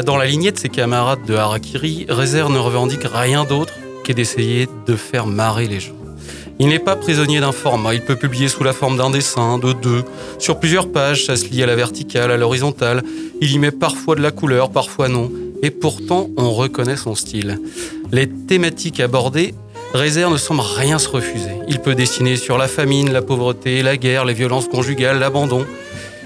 [0.05, 3.73] Dans la lignée de ses camarades de Harakiri, Rézère ne revendique rien d'autre
[4.05, 5.95] qu'est d'essayer de faire marrer les gens.
[6.59, 9.73] Il n'est pas prisonnier d'un format, il peut publier sous la forme d'un dessin, de
[9.73, 10.03] deux,
[10.39, 13.03] sur plusieurs pages, ça se lie à la verticale, à l'horizontale,
[13.41, 15.31] il y met parfois de la couleur, parfois non,
[15.63, 17.59] et pourtant on reconnaît son style.
[18.11, 19.53] Les thématiques abordées,
[19.93, 21.51] Rézère ne semble rien se refuser.
[21.67, 25.65] Il peut dessiner sur la famine, la pauvreté, la guerre, les violences conjugales, l'abandon.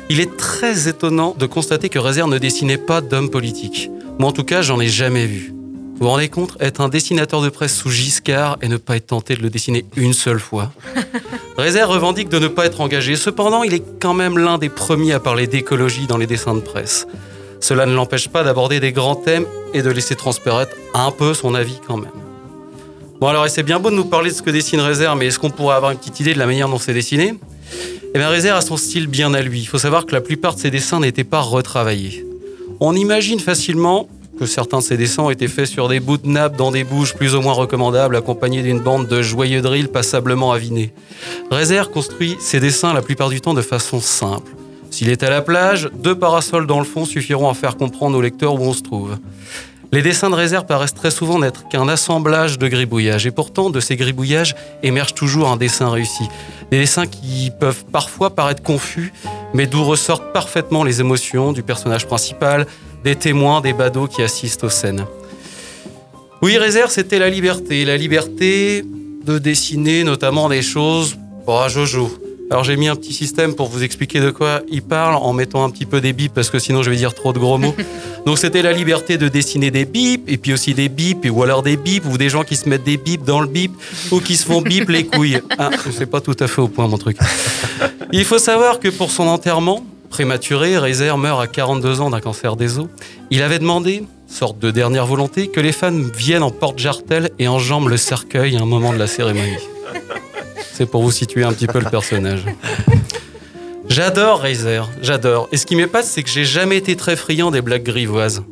[0.10, 3.90] Il est très étonnant de constater que Rézère ne dessinait pas d'homme politique.
[4.18, 5.54] Moi en tout cas, j'en ai jamais vu.
[6.00, 9.08] Vous vous rendez compte Être un dessinateur de presse sous Giscard et ne pas être
[9.08, 10.72] tenté de le dessiner une seule fois.
[11.58, 13.18] Rézère revendique de ne pas être engagé.
[13.18, 16.62] Cependant, il est quand même l'un des premiers à parler d'écologie dans les dessins de
[16.62, 17.06] presse.
[17.60, 21.54] Cela ne l'empêche pas d'aborder des grands thèmes et de laisser transparaître un peu son
[21.54, 22.14] avis quand même.
[23.20, 25.26] Bon alors, et c'est bien beau de nous parler de ce que dessine Rézère, mais
[25.26, 27.34] est-ce qu'on pourrait avoir une petite idée de la manière dont c'est dessiné?
[28.14, 29.60] Eh bien, Rézère a son style bien à lui.
[29.60, 32.26] Il faut savoir que la plupart de ses dessins n'étaient pas retravaillés.
[32.80, 34.08] On imagine facilement
[34.46, 37.16] certains de ses dessins ont été faits sur des bouts de nappe dans des bouges
[37.16, 40.94] plus ou moins recommandables, accompagnés d'une bande de joyeux drills passablement avinés.
[41.52, 44.52] Rézère construit ses dessins la plupart du temps de façon simple.
[44.92, 48.22] S'il est à la plage, deux parasols dans le fond suffiront à faire comprendre aux
[48.22, 49.18] lecteurs où on se trouve.
[49.92, 53.80] Les dessins de réserve paraissent très souvent n'être qu'un assemblage de gribouillages, et pourtant de
[53.80, 56.26] ces gribouillages émerge toujours un dessin réussi.
[56.70, 59.12] Des dessins qui peuvent parfois paraître confus,
[59.56, 62.68] mais d'où ressortent parfaitement les émotions du personnage principal,
[63.04, 65.06] des témoins, des badauds qui assistent aux scènes.
[66.42, 68.84] Oui, réserve, c'était la liberté, la liberté
[69.26, 72.10] de dessiner notamment des choses pour à Jojo.
[72.52, 75.64] Alors j'ai mis un petit système pour vous expliquer de quoi il parle en mettant
[75.64, 77.76] un petit peu des bips parce que sinon je vais dire trop de gros mots.
[78.26, 81.62] Donc c'était la liberté de dessiner des bips et puis aussi des bips ou alors
[81.62, 83.72] des bips ou des gens qui se mettent des bips dans le bip
[84.12, 85.42] ou qui se font bip les couilles.
[85.60, 87.18] Ah, c'est pas tout à fait au point mon truc.
[88.12, 92.56] Il faut savoir que pour son enterrement prématuré, Rézère meurt à 42 ans d'un cancer
[92.56, 92.88] des os.
[93.30, 97.90] Il avait demandé, sorte de dernière volonté, que les fans viennent en porte-jartel et enjambent
[97.90, 99.58] le cercueil à un moment de la cérémonie.
[100.74, 102.46] C'est pour vous situer un petit peu le personnage.
[103.90, 105.50] J'adore Razer, j'adore.
[105.52, 108.44] Et ce qui m'épate, c'est que j'ai jamais été très friand des blagues grivoises.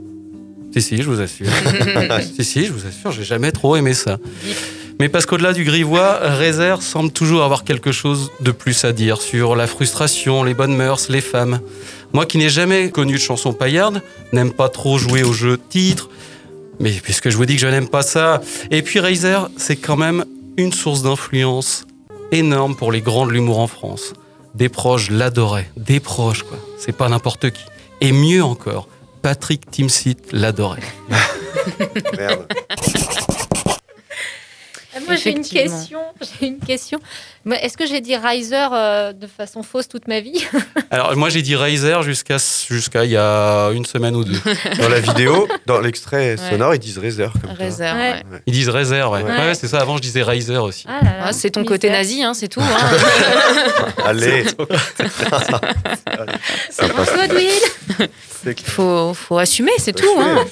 [0.73, 1.47] Si, si, je vous assure.
[2.35, 4.17] si, si, je vous assure, j'ai jamais trop aimé ça.
[4.99, 9.21] Mais parce qu'au-delà du grivois, Razer semble toujours avoir quelque chose de plus à dire
[9.21, 11.59] sur la frustration, les bonnes mœurs, les femmes.
[12.13, 14.01] Moi qui n'ai jamais connu de chanson paillarde,
[14.33, 16.09] n'aime pas trop jouer au jeu de titre,
[16.79, 18.41] mais puisque je vous dis que je n'aime pas ça.
[18.71, 20.25] Et puis Razer, c'est quand même
[20.57, 21.85] une source d'influence
[22.31, 24.13] énorme pour les grands de l'humour en France.
[24.55, 27.63] Des proches l'adoraient, des proches quoi, c'est pas n'importe qui.
[28.01, 28.87] Et mieux encore,
[29.21, 30.81] Patrick Timsit l'adorait.
[32.17, 32.47] Merde.
[34.97, 35.99] Ah, Moi, j'ai une question.
[36.39, 36.99] J'ai une question.
[37.49, 40.45] Est-ce que j'ai dit Riser euh, de façon fausse toute ma vie
[40.91, 42.35] Alors moi j'ai dit Razer jusqu'à
[42.69, 44.39] jusqu'à il y a une semaine ou deux.
[44.81, 46.49] Dans la vidéo, dans l'extrait Ouais.
[46.49, 47.31] sonore, ils disent Razer.
[47.31, 47.63] Comme ça.
[47.63, 48.13] Razer, Ouais.
[48.31, 48.41] ouais.
[48.47, 49.23] Ils disent Razer, ouais.
[49.23, 49.29] Ouais.
[49.31, 49.79] Ouais, c'est ça.
[49.79, 50.83] Avant je disais Razer aussi.
[50.89, 52.59] Ah Ah, c'est ton côté nazi, hein, c'est tout.
[52.61, 52.97] hein.
[54.05, 54.43] Allez.
[56.69, 56.87] C'est
[57.29, 57.49] Douil.
[58.43, 58.69] C'est clair.
[58.73, 60.05] faut, faut assumer, c'est tout.
[60.19, 60.43] hein.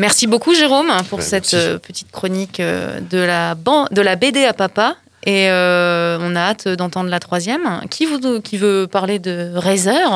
[0.00, 1.56] Merci beaucoup, Jérôme, pour Ouais, cette merci.
[1.68, 4.96] euh, petite chronique euh, de la, ban- de la BD à papa.
[5.26, 7.82] Et euh, on a hâte d'entendre la troisième.
[7.90, 10.08] Qui, vous, qui veut parler de Razer?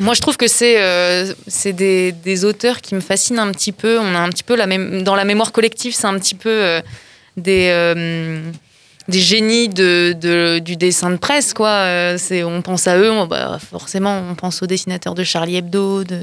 [0.00, 1.32] Moi, je trouve que c'est euh,
[1.66, 3.98] des, des auteurs qui me fascinent un petit peu.
[3.98, 6.48] On a un petit peu la même dans la mémoire collective, c'est un petit peu
[6.50, 6.80] euh,
[7.36, 8.40] des euh,
[9.08, 11.86] des génies de, de- du dessin de presse, quoi.
[12.46, 16.18] On pense à eux, on- bah, forcément, on pense aux dessinateurs de Charlie Hebdo, de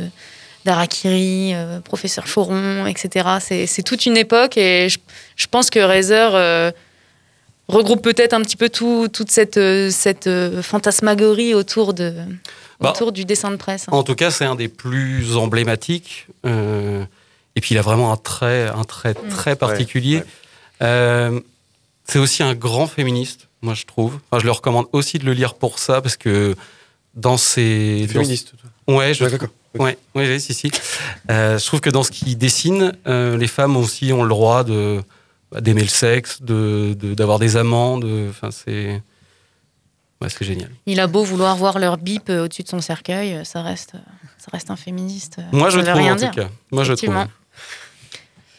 [0.66, 3.66] d'Arakiri, euh, Professeur Choron, etc.
[3.68, 4.98] C'est, toute une époque et je,
[5.36, 6.72] je pense que Razer euh,
[7.68, 12.14] regroupe peut-être un petit peu tout, toute cette, euh, cette euh, fantasmagorie autour, de,
[12.80, 13.86] Bah, autour du dessin de presse.
[13.90, 16.28] En tout cas, c'est un des plus emblématiques.
[16.46, 17.04] euh,
[17.56, 20.18] et puis, il a vraiment un trait, un trait très particulier.
[20.18, 20.24] ouais.
[20.82, 21.40] Euh,
[22.06, 24.20] c'est aussi un grand féministe, moi, je trouve.
[24.32, 26.56] Enfin, je le recommande aussi de le lire pour ça, parce que
[27.14, 28.02] dans ses...
[28.08, 28.96] dans- Féministe, toi.
[28.96, 29.50] Ouais, je Ouais, d'accord.
[29.80, 30.70] Ouais, ouais, ouais, si, si.
[31.32, 34.64] Euh, je trouve que dans ce qu'il dessine, euh, les femmes aussi ont le droit
[34.64, 35.02] de
[35.52, 39.02] bah, d'aimer le sexe, de de- d'avoir des amants, de, enfin c'est,
[40.22, 40.70] ouais, c'est génial.
[40.86, 43.94] Il a beau vouloir voir leur bip euh, au-dessus de son cercueil, ça reste,
[44.38, 45.38] ça reste un féministe.
[45.52, 46.32] Moi, je ça trouve rien en dire.
[46.32, 46.50] tout cas.
[46.72, 47.16] Moi, je trouve.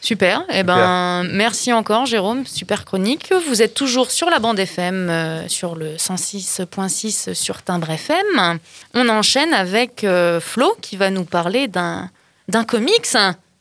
[0.05, 0.43] Super.
[0.53, 2.45] Eh ben, merci encore, Jérôme.
[2.45, 3.33] Super chronique.
[3.47, 8.59] Vous êtes toujours sur la bande FM, euh, sur le 106.6 sur Timbre FM.
[8.93, 12.11] On enchaîne avec euh, Flo qui va nous parler d'un
[12.47, 13.17] d'un comics.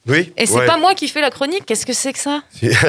[0.07, 0.35] Oui.
[0.37, 0.67] Et c'est ouais.
[0.67, 1.65] pas moi qui fais la chronique.
[1.65, 2.43] Qu'est-ce que c'est que ça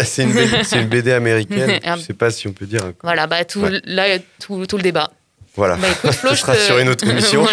[0.03, 0.37] C'est une,
[0.73, 1.79] une BD américaine.
[1.95, 2.83] Je sais pas si on peut dire.
[2.83, 3.79] un- Voilà, bah tout, Ouais.
[3.85, 5.09] là, tout, tout le débat.
[5.55, 5.77] Voilà.
[5.77, 7.47] Bah, écoute, Flo, Ce je sera te- sur une autre émission.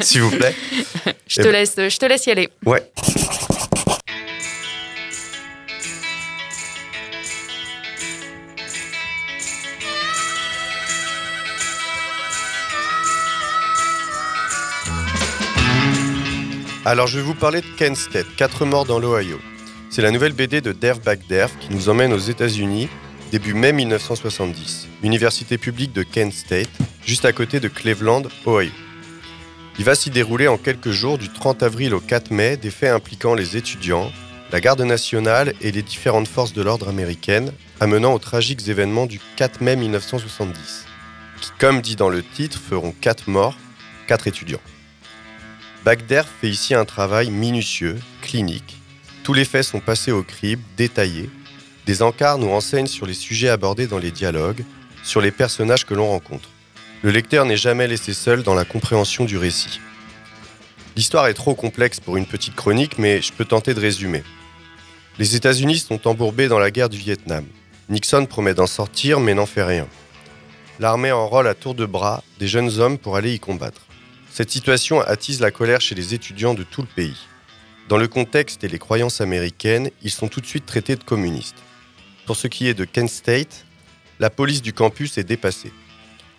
[0.00, 0.54] S'il vous plaît.
[1.26, 2.48] Je Eh te, ben- laisse, je te laisse y aller.
[2.64, 2.88] Ouais.
[16.86, 19.38] Alors je vais vous parler de Kent State, 4 morts dans l'Ohio.
[19.90, 22.88] C'est la nouvelle BD de Derv Bagderf qui nous emmène aux États-Unis
[23.30, 26.70] début mai 1970, université publique de Kent State,
[27.04, 28.70] juste à côté de Cleveland, Ohio.
[29.78, 32.94] Il va s'y dérouler en quelques jours du 30 avril au 4 mai des faits
[32.94, 34.10] impliquant les étudiants,
[34.50, 39.20] la garde nationale et les différentes forces de l'ordre américaines, amenant aux tragiques événements du
[39.36, 40.86] 4 mai 1970,
[41.42, 43.56] qui, comme dit dans le titre, feront 4 morts,
[44.06, 44.60] 4 étudiants.
[45.84, 48.76] Bagder fait ici un travail minutieux, clinique.
[49.24, 51.30] Tous les faits sont passés au crible, détaillés.
[51.86, 54.62] Des encarts nous renseignent sur les sujets abordés dans les dialogues,
[55.02, 56.50] sur les personnages que l'on rencontre.
[57.02, 59.80] Le lecteur n'est jamais laissé seul dans la compréhension du récit.
[60.96, 64.22] L'histoire est trop complexe pour une petite chronique, mais je peux tenter de résumer.
[65.18, 67.46] Les États-Unis sont embourbés dans la guerre du Vietnam.
[67.88, 69.88] Nixon promet d'en sortir, mais n'en fait rien.
[70.78, 73.86] L'armée enrôle à tour de bras des jeunes hommes pour aller y combattre.
[74.40, 77.26] Cette situation attise la colère chez les étudiants de tout le pays.
[77.90, 81.58] Dans le contexte et les croyances américaines, ils sont tout de suite traités de communistes.
[82.24, 83.66] Pour ce qui est de Kent State,
[84.18, 85.74] la police du campus est dépassée.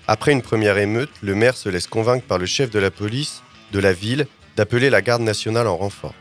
[0.08, 3.44] Après une première émeute, le maire se laisse convaincre par le chef de la police
[3.72, 6.16] de la ville d'appeler la garde nationale en renfort.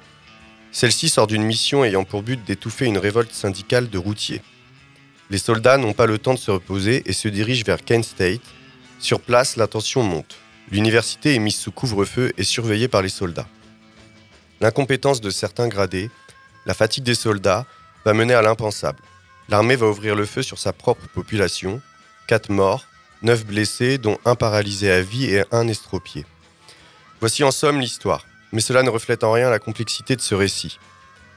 [0.72, 4.42] Celle-ci sort d'une mission ayant pour but d'étouffer une révolte syndicale de routiers.
[5.30, 8.42] Les soldats n'ont pas le temps de se reposer et se dirigent vers Kent State.
[8.98, 10.39] Sur place, la tension monte.
[10.70, 13.48] L'université est mise sous couvre-feu et surveillée par les soldats.
[14.60, 16.10] L'incompétence de certains gradés,
[16.64, 17.66] la fatigue des soldats,
[18.04, 19.02] va mener à l'impensable.
[19.48, 21.82] L'armée va ouvrir le feu sur sa propre population.
[22.28, 22.84] Quatre morts,
[23.22, 26.24] neuf blessés, dont un paralysé à vie et un estropié.
[27.18, 30.78] Voici en somme l'histoire, mais cela ne reflète en rien la complexité de ce récit.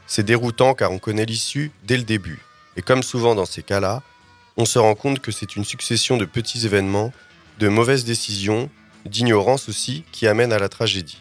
[0.06, 2.40] C'est déroutant car on connaît l'issue dès le début.
[2.76, 4.02] Et comme souvent dans ces cas-là,
[4.56, 7.12] on se rend compte que c'est une succession de petits événements,
[7.58, 8.70] de mauvaises décisions,
[9.06, 11.18] d'ignorance aussi, qui amènent à la tragédie.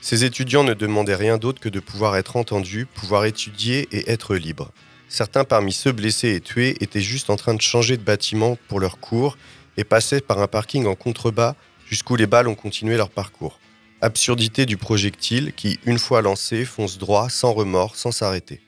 [0.00, 4.36] Ces étudiants ne demandaient rien d'autre que de pouvoir être entendus, pouvoir étudier et être
[4.36, 4.70] libres.
[5.08, 8.80] Certains parmi ceux blessés et tués étaient juste en train de changer de bâtiment pour
[8.80, 9.36] leur cours
[9.76, 11.54] et passaient par un parking en contrebas
[11.88, 13.58] jusqu'où les balles ont continué leur parcours.
[14.00, 18.60] Absurdité du projectile qui, une fois lancé, fonce droit, sans remords, sans s'arrêter.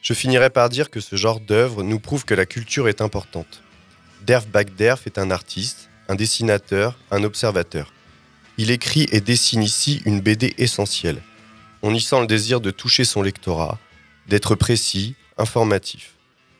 [0.00, 3.62] Je finirai par dire que ce genre d'œuvre nous prouve que la culture est importante.
[4.22, 7.92] Derf Bagderf est un artiste, un dessinateur, un observateur.
[8.58, 11.22] Il écrit et dessine ici une BD essentielle.
[11.82, 13.78] On y sent le désir de toucher son lectorat,
[14.28, 16.14] d'être précis, informatif.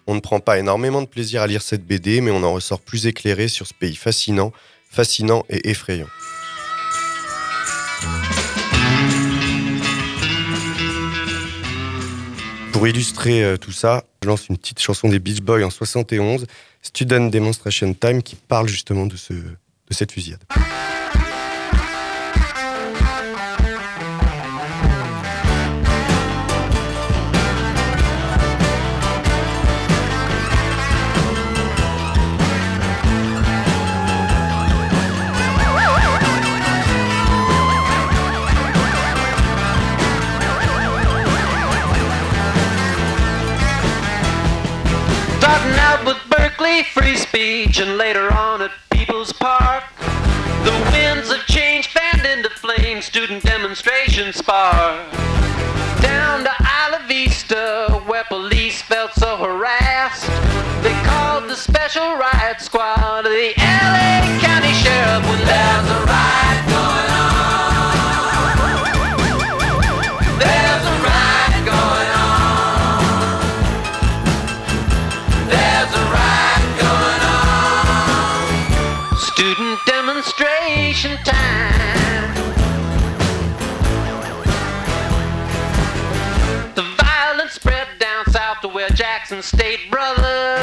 [0.07, 2.81] On ne prend pas énormément de plaisir à lire cette BD, mais on en ressort
[2.81, 4.53] plus éclairé sur ce pays fascinant,
[4.91, 6.07] fascinant et effrayant.
[12.73, 16.47] Pour illustrer euh, tout ça, je lance une petite chanson des Beach Boys en 71,
[16.83, 20.41] Student Demonstration Time, qui parle justement de, de cette fusillade.
[46.97, 49.85] Free speech and later on at People's Park.
[50.65, 55.13] The winds of change fanned into flame, student demonstration spark.
[56.01, 60.27] Down to Isla Vista, where police felt so harassed.
[60.83, 63.53] They called the special riot squad the
[89.29, 90.57] Jackson State brother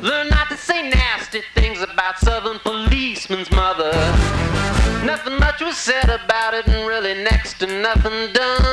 [0.00, 3.92] Learn not to say nasty things about Southern policeman's mother.
[5.04, 8.71] Nothing much was said about it, and really next to nothing done.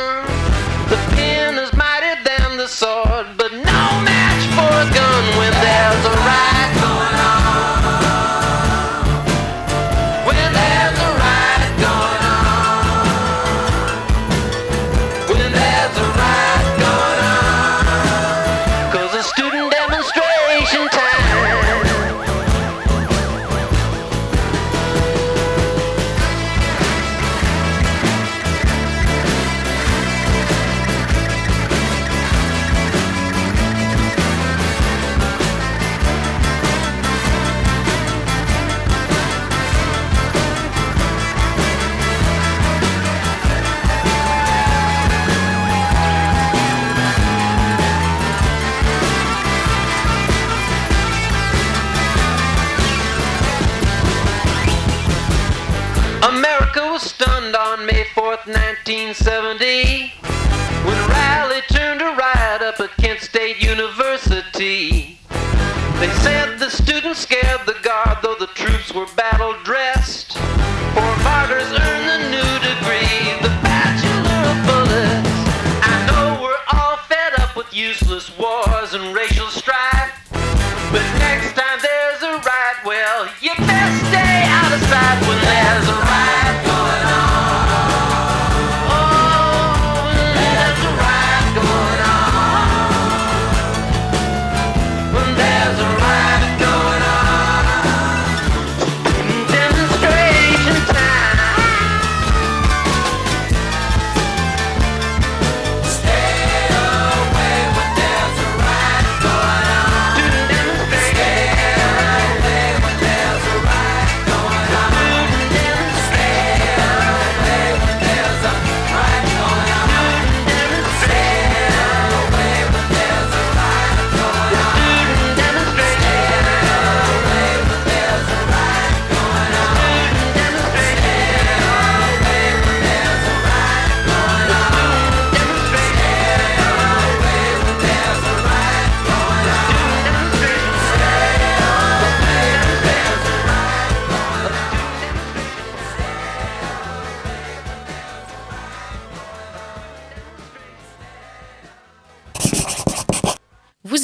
[68.93, 69.88] Were battle dressed.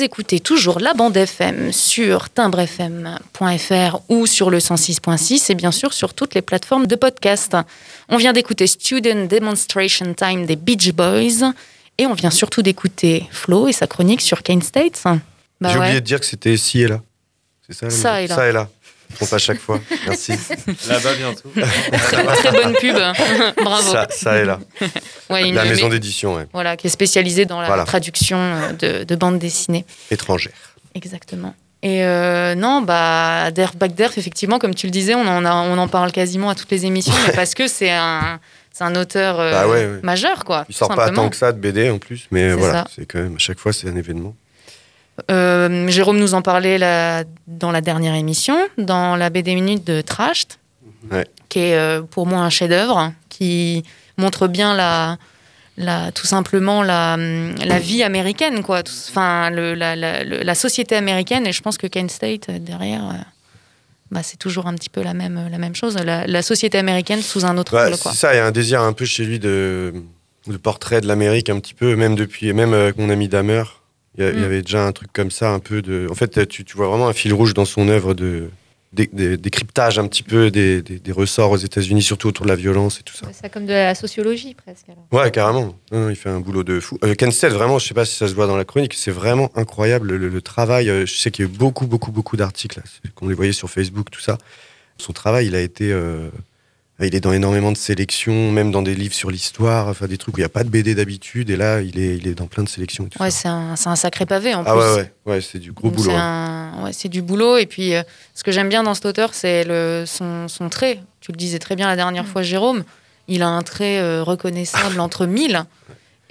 [0.05, 6.13] Écoutez toujours la bande FM sur timbrefm.fr ou sur le 106.6 et bien sûr sur
[6.13, 7.57] toutes les plateformes de podcast.
[8.07, 11.51] On vient d'écouter Student Demonstration Time des Beach Boys
[11.97, 15.01] et on vient surtout d'écouter Flo et sa chronique sur Kane State.
[15.03, 15.85] Bah J'ai ouais.
[15.85, 17.01] oublié de dire que c'était ici et là.
[17.65, 18.35] C'est ça la Ça musique et là.
[18.35, 18.69] Ça et là.
[19.15, 19.79] Je trompe à chaque fois.
[20.07, 20.33] Merci.
[20.89, 21.49] Là-bas bientôt.
[21.53, 22.95] Très bonne pub.
[23.63, 23.91] Bravo.
[23.91, 24.59] Ça, ça et là.
[25.29, 26.47] Ouais, une- la maison mais- d'édition, ouais.
[26.53, 27.85] Voilà, qui est spécialisée dans la Voilà.
[27.85, 29.85] traduction euh, de, de bande dessinée.
[30.11, 30.53] étrangère.
[30.93, 31.55] Exactement.
[31.83, 35.77] Et euh, non, bah, Derf Backderf, effectivement, comme tu le disais, on en, a- on
[35.77, 38.39] en parle quasiment à toutes les émissions, mais parce que c'est un,
[38.71, 39.99] c'est un auteur euh, Bah ouais, ouais.
[40.01, 40.65] majeur, quoi.
[40.67, 41.23] Il sort pas simplement.
[41.23, 42.87] tant que ça de BD en plus, mais voilà, ça.
[42.95, 44.35] c'est quand même à chaque fois c'est un événement.
[45.31, 46.77] Euh, Jérôme nous en parlait
[47.47, 50.59] dans la dernière émission, dans la BD Minute de Trasht,
[51.11, 51.25] Ouais.
[51.49, 53.83] qui est euh, pour moi un chef-d'œuvre, qui
[54.17, 55.17] montre bien la,
[55.77, 58.81] la, tout simplement la, la vie américaine, quoi.
[59.09, 63.13] Enfin, la, société américaine, et je pense que Kent State, euh, derrière, euh,
[64.11, 65.95] bah, c'est toujours un petit peu la même, la même chose.
[65.95, 68.81] La, société américaine sous un autre Ouais, angle, c'est ça, il y a un désir
[68.81, 69.93] un peu chez lui de,
[70.47, 73.63] de portrait de l'Amérique un petit peu, même depuis, même avec mon ami Damer,
[74.17, 74.43] il y, Mm.
[74.43, 76.07] avait déjà un truc comme ça, un peu de.
[76.09, 78.49] En fait, tu, tu vois vraiment un fil rouge dans son œuvre de
[78.93, 82.99] décryptage un petit peu des, des- des ressorts aux États-Unis, surtout autour de la violence
[82.99, 83.27] et tout ça.
[83.33, 84.85] C'est comme de la sociologie presque.
[84.87, 85.05] alors.
[85.11, 85.75] Ouais, carrément.
[85.91, 86.97] Non, non, il fait un boulot de fou.
[87.03, 89.11] Euh, Ken Stead, vraiment, je sais pas si ça se voit dans la chronique, c'est
[89.11, 90.89] vraiment incroyable le, le travail.
[90.89, 92.81] Euh, Je sais qu'il y a eu beaucoup, beaucoup, beaucoup d'articles,
[93.15, 94.37] qu'on les voyait sur Facebook, tout ça.
[94.97, 95.91] Son travail, il a été.
[95.91, 96.29] euh,
[97.01, 100.35] il est dans énormément de sélections, même dans des livres sur l'histoire, enfin des trucs
[100.35, 102.47] où il n'y a pas de BD d'habitude, et là, il est, il est dans
[102.47, 104.79] plein de sélections et tout Ouais, c'est un, c'est un sacré pavé en Ah plus.
[104.79, 106.09] ouais, ouais, ouais, c'est du gros Donc, boulot.
[106.11, 106.71] C'est hein.
[106.77, 107.57] un- ouais, c'est du boulot.
[107.57, 111.01] Et puis, euh, ce que j'aime bien dans cet auteur, c'est le, son, son trait.
[111.19, 112.83] Tu le disais très bien la dernière fois, Jérôme.
[113.27, 115.65] Il a un trait euh, reconnaissable entre mille.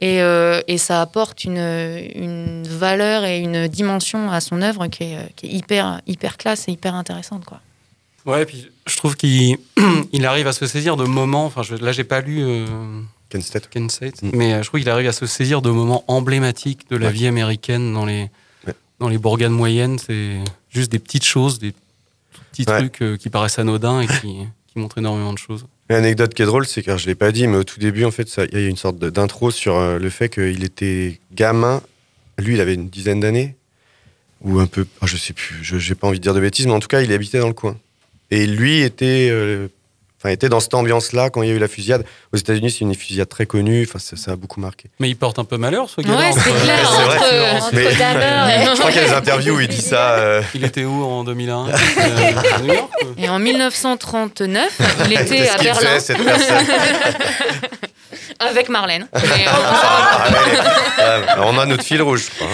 [0.00, 5.04] Et, euh, et ça apporte une, une valeur et une dimension à son œuvre qui
[5.04, 7.44] est, qui est hyper, hyper classe et hyper intéressante.
[7.44, 7.60] Quoi.
[8.26, 9.58] Ouais, et puis je trouve qu'il
[10.12, 11.46] il arrive à se saisir de moments.
[11.46, 12.66] Enfin, je, là, j'ai pas lu euh,
[13.28, 16.04] Ken State, Ken State, mais euh, je trouve qu'il arrive à se saisir de moments
[16.08, 17.12] emblématiques de la Ouais.
[17.12, 18.30] vie américaine dans les
[18.66, 18.72] Ouais.
[18.98, 19.98] dans les bourgades moyennes.
[19.98, 20.38] C'est
[20.70, 21.74] juste des petites choses, des
[22.52, 22.78] petits Ouais.
[22.78, 24.12] trucs euh, qui paraissent anodins et qui,
[24.72, 25.66] qui montrent énormément de choses.
[25.90, 28.10] L'anecdote qui est drôle, c'est que je l'ai pas dit, mais au tout début, en
[28.10, 31.82] fait, il y a une sorte d'intro sur euh, le fait qu'il était gamin.
[32.38, 33.54] Lui, il avait une dizaine d'années,
[34.40, 36.66] ou un peu, ah, je sais plus, je j'ai pas envie de dire de bêtises,
[36.66, 37.76] mais en tout cas, il habitait dans le coin.
[38.30, 39.68] Et lui était, euh,
[40.18, 42.04] enfin, était dans cette ambiance-là quand il y a eu la fusillade.
[42.32, 43.86] Aux États-Unis, c'est une fusillade très connue.
[43.88, 44.88] Enfin, ça, ça a beaucoup marqué.
[44.98, 46.18] Mais il porte un peu malheur, ce gars-là.
[46.18, 46.90] Ouais, c'est clair.
[46.90, 47.16] Vrai.
[47.60, 50.12] Entre, Mais- entre Dahmer Je crois qu'il y a des interviews où il dit ça.
[50.12, 52.72] euh, Il était où en 2001 Euh,
[53.18, 56.66] et en 1939, il était à Berlin faisait, cette personne
[58.40, 59.06] avec Marlène.
[59.14, 60.28] Et, euh, Ah.
[60.98, 62.48] Ah, On a notre fil rouge, je crois.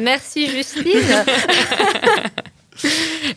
[0.00, 1.24] Merci Justine.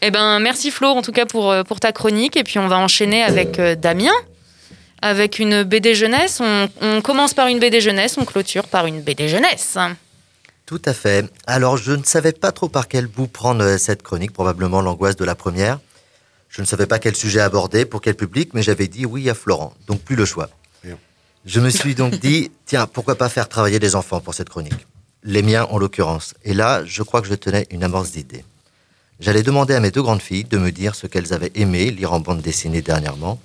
[0.02, 2.38] Eh ben, merci Flo, en tout cas, pour, euh, pour ta chronique.
[2.38, 4.14] Et puis, on va enchaîner avec euh, Damien,
[5.02, 6.40] avec une BD jeunesse.
[6.40, 9.78] On, on commence par une BD jeunesse, on clôture par une BD jeunesse.
[10.68, 11.32] Tout à fait.
[11.48, 15.16] Alors, je ne savais pas trop par quel bout prendre euh, cette chronique, probablement l'angoisse
[15.16, 15.80] de la première.
[16.50, 19.34] Je ne savais pas quel sujet aborder, pour quel public, mais j'avais dit oui à
[19.34, 20.50] Florent, donc plus le choix.
[20.84, 20.98] Bien.
[21.46, 24.88] Je me suis donc dit, tiens, pourquoi pas faire travailler les enfants pour cette chronique?
[25.24, 26.34] Les miens, en l'occurrence.
[26.44, 28.44] Et là, je crois que je tenais une amorce d'idée.
[29.20, 32.13] J'allais demander à mes deux grandes filles de me dire ce qu'elles avaient aimé lire
[32.13, 33.39] en bande dessinée dernièrement.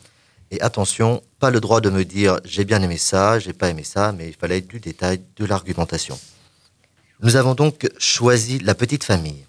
[0.51, 3.83] Et attention, pas le droit de me dire j'ai bien aimé ça, j'ai pas aimé
[3.83, 6.19] ça, mais il fallait du détail, de l'argumentation.
[7.21, 9.47] Nous avons donc choisi La Petite Famille.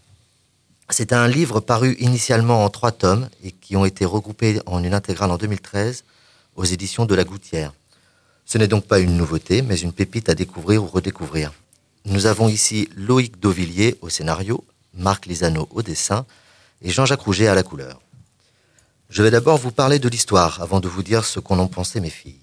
[0.89, 4.93] C'est un livre paru initialement en trois tomes et qui ont été regroupés en une
[4.93, 6.05] intégrale en 2013
[6.55, 7.73] aux éditions de La Gouttière.
[8.45, 11.51] Ce n'est donc pas une nouveauté, mais une pépite à découvrir ou redécouvrir.
[12.05, 14.63] Nous avons ici Loïc Dauvillier au scénario,
[14.93, 16.25] Marc Lisano au dessin
[16.81, 17.99] et Jean-Jacques Rouget à la couleur.
[19.09, 21.99] Je vais d'abord vous parler de l'histoire avant de vous dire ce qu'en ont pensé
[21.99, 22.39] mes filles.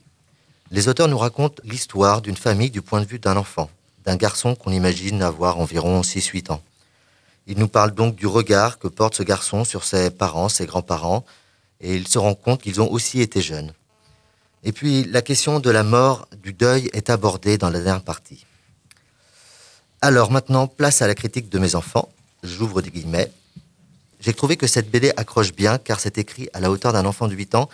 [0.71, 3.71] Les auteurs nous racontent l'histoire d'une famille du point de vue d'un enfant,
[4.05, 6.63] d'un garçon qu'on imagine avoir environ 6-8 ans.
[7.47, 11.25] Ils nous parlent donc du regard que porte ce garçon sur ses parents, ses grands-parents,
[11.81, 13.73] et il se rend compte qu'ils ont aussi été jeunes.
[14.63, 18.45] Et puis la question de la mort, du deuil est abordée dans la dernière partie.
[20.03, 22.09] Alors maintenant, place à la critique de mes enfants.
[22.43, 23.31] J'ouvre des guillemets.
[24.21, 27.29] J'ai trouvé que cette BD accroche bien car c'est écrit à la hauteur d'un enfant
[27.29, 27.69] de 8 ans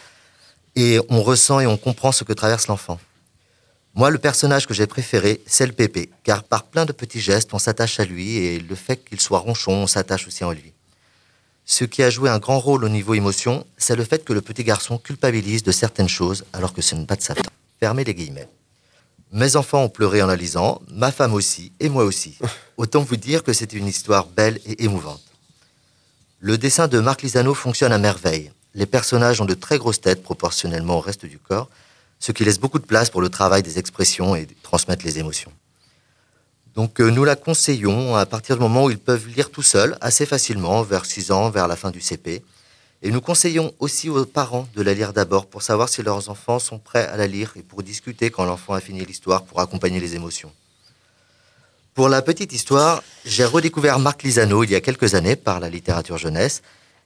[0.77, 3.01] et on ressent et on comprend ce que traverse l'enfant.
[3.95, 7.55] Moi, le personnage que j'ai préféré, c'est le pépé, car par plein de petits gestes,
[7.55, 10.75] on s'attache à lui et le fait qu'il soit ronchon, on s'attache aussi en lui.
[11.65, 14.43] Ce qui a joué un grand rôle au niveau émotion, c'est le fait que le
[14.43, 17.47] petit garçon culpabilise de certaines choses alors que ce n'est pas de sa faute.
[17.81, 18.49] Fermez les guillemets.
[19.33, 22.39] Mes enfants ont pleuré en la lisant, ma femme aussi, et moi aussi.
[22.77, 25.23] Autant vous dire que c'est une histoire belle et émouvante.
[26.39, 28.53] Le dessin de Marc Lisano fonctionne à merveille.
[28.75, 31.69] Les personnages ont de très grosses têtes proportionnellement au reste du corps,
[32.21, 35.53] ce qui laisse beaucoup de place pour le travail des expressions et transmettre les émotions.
[36.75, 39.97] Donc euh, nous la conseillons à partir du moment où ils peuvent lire tout seuls,
[40.01, 42.45] assez facilement, vers 6 ans, vers la fin du CP.
[43.07, 46.59] Et nous conseillons aussi aux parents de la lire d'abord pour savoir si leurs enfants
[46.59, 50.01] sont prêts à la lire et pour discuter quand l'enfant a fini l'histoire pour accompagner
[50.01, 50.51] les émotions.
[51.95, 55.71] Pour la petite histoire, j'ai redécouvert Marc Lisano il y a quelques années par la
[55.71, 56.63] littérature jeunesse.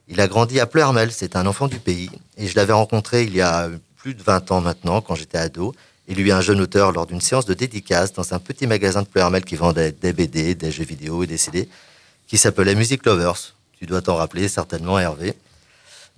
[0.07, 3.35] Il a grandi à Pleurmel, c'est un enfant du pays, et je l'avais rencontré il
[3.35, 5.75] y a plus de 20 ans maintenant, quand j'étais ado,
[6.07, 9.07] et lui un jeune auteur lors d'une séance de dédicace dans un petit magasin de
[9.07, 11.69] Pleurmel qui vendait des BD, des jeux vidéo et des CD,
[12.25, 13.53] qui s'appelait Music Lovers.
[13.77, 15.35] Tu dois t'en rappeler certainement, Hervé.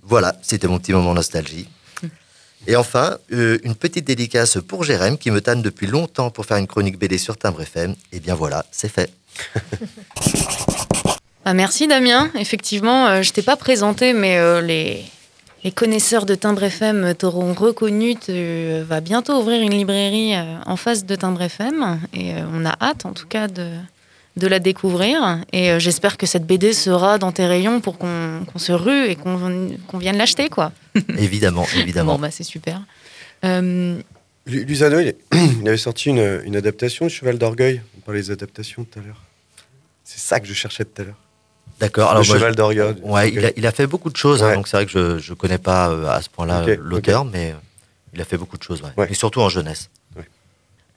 [0.04, 1.68] Voilà, c'était mon petit moment nostalgie.
[2.66, 6.56] Et enfin, euh, une petite dédicace pour Jérém qui me tanne depuis longtemps pour faire
[6.56, 7.94] une chronique BD sur Timbre FM.
[8.12, 9.12] Et bien voilà, c'est fait.
[11.46, 12.30] Ah, merci Damien.
[12.36, 15.04] Effectivement, euh, je t'ai pas présenté, mais euh, les,
[15.62, 18.16] les connaisseurs de Timbre FM t'auront reconnu.
[18.16, 22.00] Tu vas bientôt ouvrir une librairie euh, en face de Timbre FM.
[22.14, 23.72] Et on a hâte, en tout cas, de,
[24.36, 25.38] de la découvrir.
[25.52, 29.06] Et euh, j'espère que cette BD sera dans tes rayons pour qu'on qu'on se rue
[29.06, 30.72] et qu'on qu'on vienne l'acheter, quoi.
[31.18, 32.14] évidemment, évidemment.
[32.14, 32.82] Bon, bah, c'est super.
[33.44, 33.98] Euh,
[34.46, 34.98] Lu- Lusano,
[35.32, 37.80] il, avait sorti une, une adaptation de Cheval d'Orgueil.
[37.96, 39.22] On parlait des adaptations tout à l'heure.
[40.02, 41.18] C'est ça que je cherchais tout à l'heure.
[41.80, 42.10] D'accord.
[42.10, 42.94] Le moi, cheval d'Orgueil.
[43.02, 45.30] Ouais, il a, il a fait beaucoup de choses, hein, donc c'est vrai que je
[45.32, 47.56] ne connais pas euh, à ce point-là Ok, euh, l'auteur, mais euh,
[48.12, 49.10] il a fait beaucoup de choses, ouais.
[49.10, 49.90] et surtout en jeunesse.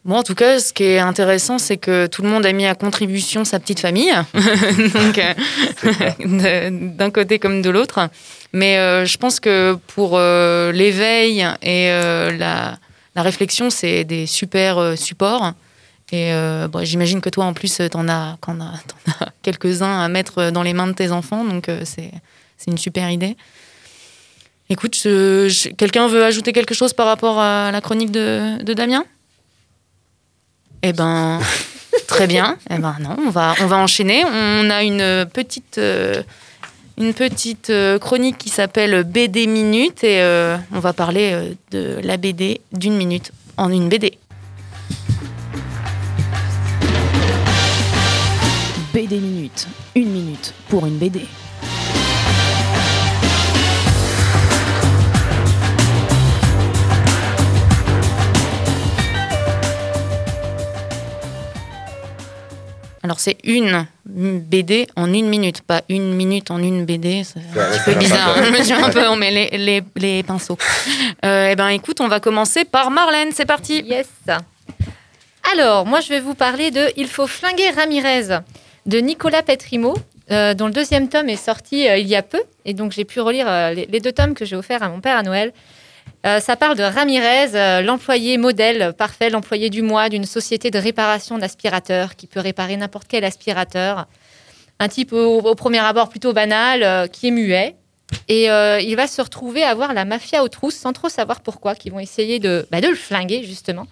[0.08, 2.66] Bon, en tout cas, ce qui est intéressant, c'est que tout le monde a mis
[2.66, 8.10] à contribution sa petite famille, donc euh, d'un côté comme de l'autre.
[8.54, 12.78] Mais euh, je pense que pour euh, l'éveil et la,
[13.16, 15.52] la réflexion, c'est des super supports.
[16.14, 16.32] Et
[16.72, 18.80] bon, j'imagine que toi, en plus, t'en as, qu'en as,
[19.44, 22.12] quelques-uns à mettre dans les mains de tes enfants, donc c'est
[22.66, 23.36] une super idée.
[24.70, 25.06] Écoute,
[25.78, 29.04] quelqu'un veut ajouter quelque chose par rapport à la chronique de, de Damien?
[30.88, 31.40] Eh ben,
[32.08, 32.58] très bien.
[32.70, 34.24] Eh ben non, on va, on va enchaîner.
[34.26, 36.24] On a une petite, euh,
[36.98, 42.16] une petite euh, chronique qui s'appelle BD Minute et euh, on va parler de la
[42.16, 44.18] BD d'une minute en une BD.
[48.94, 49.68] BD Minute.
[49.94, 51.22] Une minute pour une BD.
[63.04, 67.24] Alors c'est une BD en une minute, pas une minute en une BD.
[67.24, 68.36] C'est un petit peu bizarre.
[68.44, 70.58] Je me suis un peu emmêlé les, les, les pinceaux.
[71.24, 73.30] Euh, eh ben écoute, on va commencer par Marlène.
[73.34, 73.84] C'est parti.
[73.86, 74.08] Yes.
[75.54, 78.40] Alors, moi, je vais vous parler de Il faut flinguer Ramirez
[78.86, 79.96] de Nicolas Petrimo,
[80.32, 82.42] euh, dont le deuxième tome est sorti euh, il y a peu.
[82.66, 85.00] Et donc, j'ai pu relire euh, les, les deux tomes que j'ai offerts à mon
[85.00, 85.54] père à Noël.
[86.26, 90.80] Euh, ça parle de Ramirez, euh, l'employé modèle parfait, l'employé du mois d'une société de
[90.80, 94.08] réparation d'aspirateurs qui peut réparer n'importe quel aspirateur.
[94.80, 97.76] Un type au, premier abord plutôt banal, euh, qui est muet.
[98.30, 101.76] Et il va se retrouver à voir la mafia aux trousses sans trop savoir pourquoi,
[101.76, 103.86] qui vont essayer de, bah, le flinguer justement.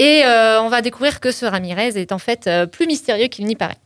[0.00, 3.78] Et on va découvrir que ce Ramirez est en fait plus mystérieux qu'il n'y paraît.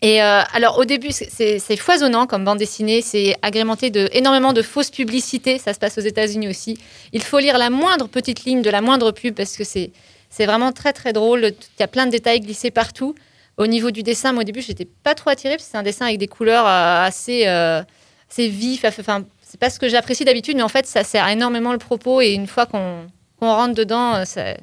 [0.00, 4.62] Et euh, alors au début, c'est- foisonnant comme bande dessinée, c'est agrémenté de énormément de
[4.62, 6.78] fausses publicités, ça se passe aux États-Unis aussi.
[7.12, 9.90] Il faut lire la moindre petite ligne de la moindre pub parce que c'est
[10.46, 11.46] vraiment très très drôle.
[11.46, 13.14] Il y a plein de détails glissés partout.
[13.56, 15.82] Au niveau du dessin, moi au début, j'étais pas trop attirée parce que c'est un
[15.82, 17.82] dessin avec des couleurs euh, assez euh,
[18.30, 18.84] assez vif.
[18.84, 22.20] Enfin, c'est pas ce que j'apprécie d'habitude, mais en fait, ça sert énormément le propos
[22.20, 23.08] et une fois qu'on
[23.40, 24.54] rentre dedans, euh,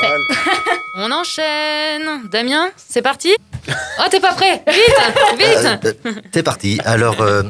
[0.00, 0.36] c'est.
[0.96, 2.28] On enchaîne.
[2.30, 3.34] Damien, c'est parti?
[3.68, 5.96] Oh, t'es pas prêt Vite, vite.
[6.06, 6.78] Euh, C'est parti.
[6.84, 7.42] Alors, euh,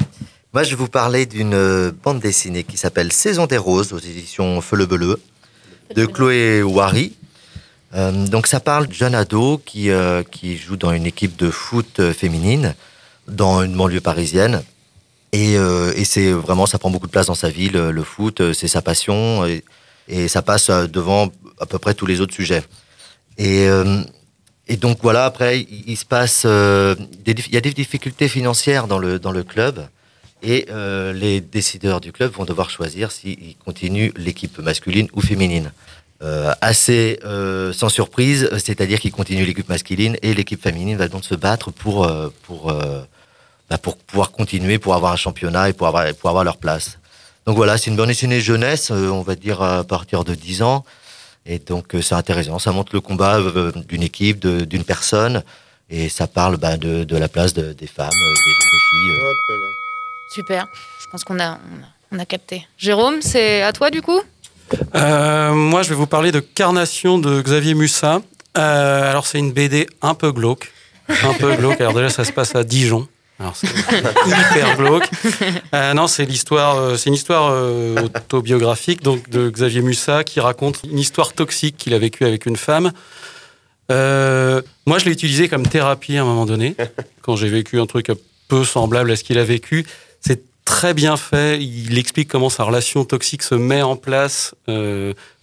[0.53, 3.99] moi, je vais vous parler d'une euh, bande dessinée qui s'appelle Saison des Roses aux
[3.99, 5.19] éditions Feu le Beleu
[5.95, 6.63] de Chloé.
[7.95, 11.49] Euh, donc, ça parle de jeune ado qui, euh, qui joue dans une équipe de
[11.51, 12.75] foot euh, féminine
[13.27, 14.63] dans une banlieue parisienne.
[15.31, 18.03] Et, euh, et c'est vraiment, ça prend beaucoup de place dans sa vie, le, le
[18.03, 19.45] foot, euh, c'est sa passion.
[19.45, 19.63] Et,
[20.07, 21.29] et ça passe euh, devant
[21.63, 22.63] à peu près tous les autres sujets.
[23.37, 24.01] Et, euh,
[24.67, 26.95] et donc voilà, après, il, se passe, euh,
[27.25, 29.87] il y a des difficultés financières dans le, dans le club.
[30.45, 35.71] Et euh, les décideurs du club vont devoir choisir s'ils continuent l'équipe masculine ou féminine.
[36.61, 37.19] Assez
[37.73, 42.09] sans surprise, c'est-à-dire qu'ils continuent l'équipe masculine et l'équipe féminine va donc se battre pour,
[42.43, 42.71] pour,
[43.69, 46.97] bah, pour pouvoir continuer, pour avoir un championnat et pour avoir, pour avoir leur place.
[47.45, 50.85] Donc voilà, c'est une bande dessinée jeunesse, on va dire à partir de 10 ans.
[51.45, 52.57] Et donc, euh, c'est intéressant.
[52.59, 55.43] Ça montre le combat euh, d'une équipe, de- d'une personne.
[55.89, 59.11] Et ça parle bah, de, de la place de- des femmes, euh, des, des filles.
[59.11, 59.55] euh.
[60.33, 60.67] Super.
[61.01, 62.65] Je pense qu'on a, on a, on a capté.
[62.77, 64.21] Jérôme, c'est à toi du coup?
[64.95, 68.21] Euh, moi, je vais vous parler de Carnation de Xavier Mussa.
[68.57, 70.71] Euh, alors, c'est une BD un peu glauque.
[71.09, 71.81] Un peu glauque.
[71.81, 73.07] Alors, déjà, ça se passe à Dijon.
[73.39, 73.67] Alors, c'est
[74.27, 75.09] hyper glauque.
[75.73, 80.39] Euh, non, c'est l'histoire, euh, c'est une histoire euh, autobiographique donc de Xavier Mussa qui
[80.39, 82.91] raconte une histoire toxique qu'il a vécue avec une femme.
[83.91, 86.75] Euh, moi, je l'ai utilisé comme thérapie à un moment donné,
[87.21, 88.15] quand j'ai vécu un truc un
[88.47, 89.85] peu semblable à ce qu'il a vécu.
[90.21, 91.61] C'est très bien fait.
[91.61, 94.55] Il explique comment sa relation toxique se met en place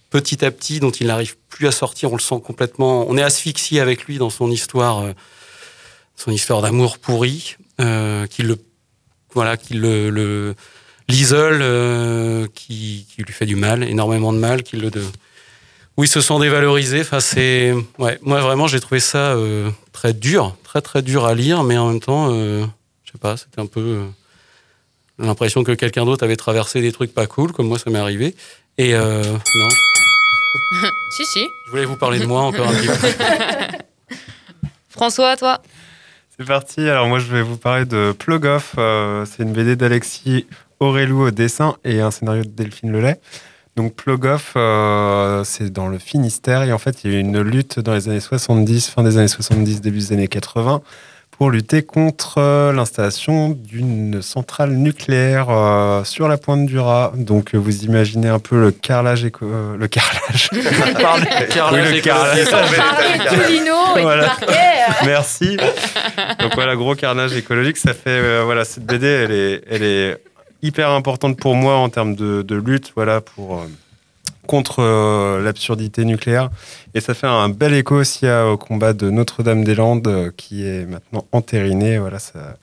[0.09, 2.11] petit à petit, dont il n'arrive plus à sortir.
[2.11, 3.05] On le sent complètement.
[3.07, 5.05] On est asphyxié avec lui dans son histoire,
[6.15, 7.57] son histoire d'amour pourri,
[8.27, 8.57] qui le,
[9.33, 10.55] voilà, qui le, le-
[11.07, 15.03] l'isole, euh, qui, qui lui fait du mal, énormément de mal, qui le, de,
[15.97, 17.01] où il se sent dévalorisé.
[17.01, 21.33] Enfin, c'est, ouais, moi vraiment, j'ai trouvé ça euh, très dur, très très dur à
[21.35, 22.65] lire, mais en même temps, euh,
[23.03, 24.05] je sais pas, c'était un peu euh,
[25.19, 28.35] l'impression que quelqu'un d'autre avait traversé des trucs pas cool, comme moi ça m'est arrivé.
[28.77, 29.67] Et euh, non,
[31.17, 31.45] Si, si.
[31.65, 32.93] je voulais vous parler de moi encore un petit peu.
[34.89, 35.61] François, toi?
[36.41, 36.89] C'est parti.
[36.89, 38.73] Alors moi, je vais vous parler de Plug Off.
[38.79, 40.47] Euh, c'est une BD d'Alexis
[40.79, 43.19] Aurélou au dessin et un scénario de Delphine Lelay.
[43.75, 47.19] Donc Plug Off, euh, c'est dans le Finistère et en fait, il y a eu
[47.19, 50.81] une lutte dans les années 70, fin des années 70, début des années 80,
[51.41, 57.13] pour lutter contre euh, l'installation d'une centrale nucléaire euh, sur la pointe du Raz.
[57.15, 60.49] Donc euh, vous imaginez un peu le carrelage éco- le carrelage.
[60.53, 62.01] Oui, le
[64.03, 64.35] Voilà.
[65.03, 65.57] Merci.
[66.39, 70.17] Donc voilà, gros carnage écologique, ça fait euh, voilà cette BD, elle est, elle est
[70.61, 73.65] hyper importante pour moi en termes de, de lutte, voilà pour euh,
[74.47, 76.49] contre euh, l'absurdité nucléaire.
[76.93, 80.85] Et ça fait un bel écho aussi à- au combat de Notre-Dame-des-Landes euh, qui est
[80.85, 81.97] maintenant entériné.
[81.99, 82.57] Voilà, ça.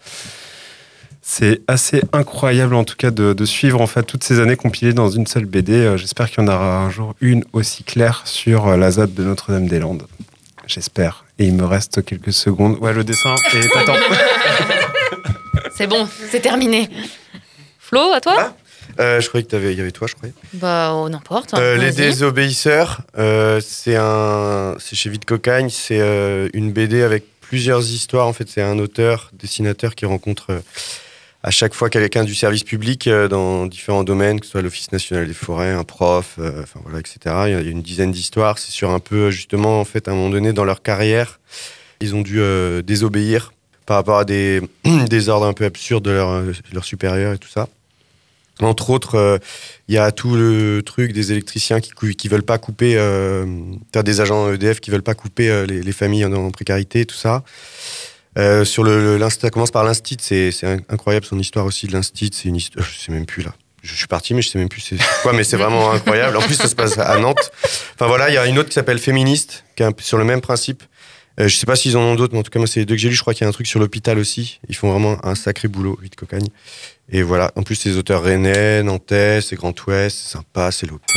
[1.22, 4.94] C'est assez incroyable en tout cas de, de suivre en fait toutes ces années compilées
[4.94, 5.72] dans une seule BD.
[5.74, 9.24] Euh, J'espère qu'il y en aura un jour une aussi claire sur la ZAD de
[9.24, 10.06] Notre-Dame-des-Landes.
[10.66, 11.24] J'espère.
[11.38, 12.78] Et il me reste quelques secondes.
[12.80, 13.94] Ouais, le dessin est épatant.
[15.74, 16.88] C'est bon, c'est terminé.
[17.78, 18.52] Flo, à toi?
[19.00, 20.34] Euh, je croyais que t'avais- il y avait toi, je croyais.
[20.54, 21.54] Bah, oh, n'importe.
[21.54, 26.00] Euh, les désobéisseurs, euh, c'est un, c'est chez Vite Cocagne, c'est
[26.52, 28.26] une BD avec plusieurs histoires.
[28.26, 30.60] En fait, c'est un auteur, dessinateur qui rencontre
[31.44, 35.28] à chaque fois quelqu'un du service public dans différents domaines, que ce soit l'Office national
[35.28, 37.18] des forêts, un prof, enfin voilà, etc.
[37.46, 38.58] Il y a- une dizaine d'histoires.
[38.58, 41.38] C'est sur un peu justement, en fait, à un moment donné dans leur carrière,
[42.00, 42.40] ils ont dû
[42.82, 43.52] désobéir
[43.86, 44.60] par rapport à des,
[45.08, 46.42] des ordres un peu absurdes de leurs
[46.72, 47.68] leurs supérieurs et tout ça.
[48.60, 49.38] Entre autres, euh,
[49.86, 53.46] il y a tout le truc des électriciens qui, qui veulent pas couper, euh,
[54.04, 57.44] des agents EDF qui veulent pas couper euh, les, les familles en, précarité, tout ça.
[58.36, 61.86] Euh, sur le, le- ça commence par l'instit, c'est, c'est in- incroyable son histoire aussi
[61.86, 62.30] de l'instit.
[62.32, 63.54] C'est une histoire, je sais même plus là.
[63.82, 66.36] Je suis parti, mais je sais même plus c'est quoi, mais c'est vraiment incroyable.
[66.36, 67.50] En plus, ça se passe à Nantes.
[67.94, 70.24] Enfin voilà, il y a une autre qui s'appelle Féministe, qui est un sur le
[70.24, 70.82] même principe.
[71.40, 72.86] Euh, je sais pas s'ils en ont d'autres, mais en tout cas, moi, c'est les
[72.86, 73.14] deux que j'ai lus.
[73.14, 74.58] Je crois qu'il y a un truc sur l'hôpital aussi.
[74.68, 76.48] Ils font vraiment un sacré boulot, vite cocagne.
[77.10, 80.86] Et voilà, en plus, c'est des auteurs rennais, nantais, c'est Grand Ouest, c'est sympa, c'est
[80.86, 81.16] local.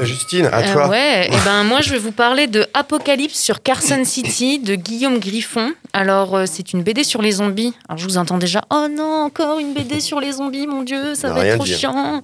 [0.00, 0.88] Euh, Justine, à Euh, toi.
[0.88, 5.18] ouais, et ben moi je vais vous parler de Apocalypse sur Carson City de Guillaume
[5.18, 5.72] Griffon.
[5.92, 7.74] Alors euh, c'est une BD sur les zombies.
[7.88, 8.62] Alors je vous entends déjà.
[8.70, 11.64] Oh non, encore une BD sur les zombies, mon dieu, ça Non, va être trop
[11.64, 11.78] dire.
[11.78, 12.22] chiant.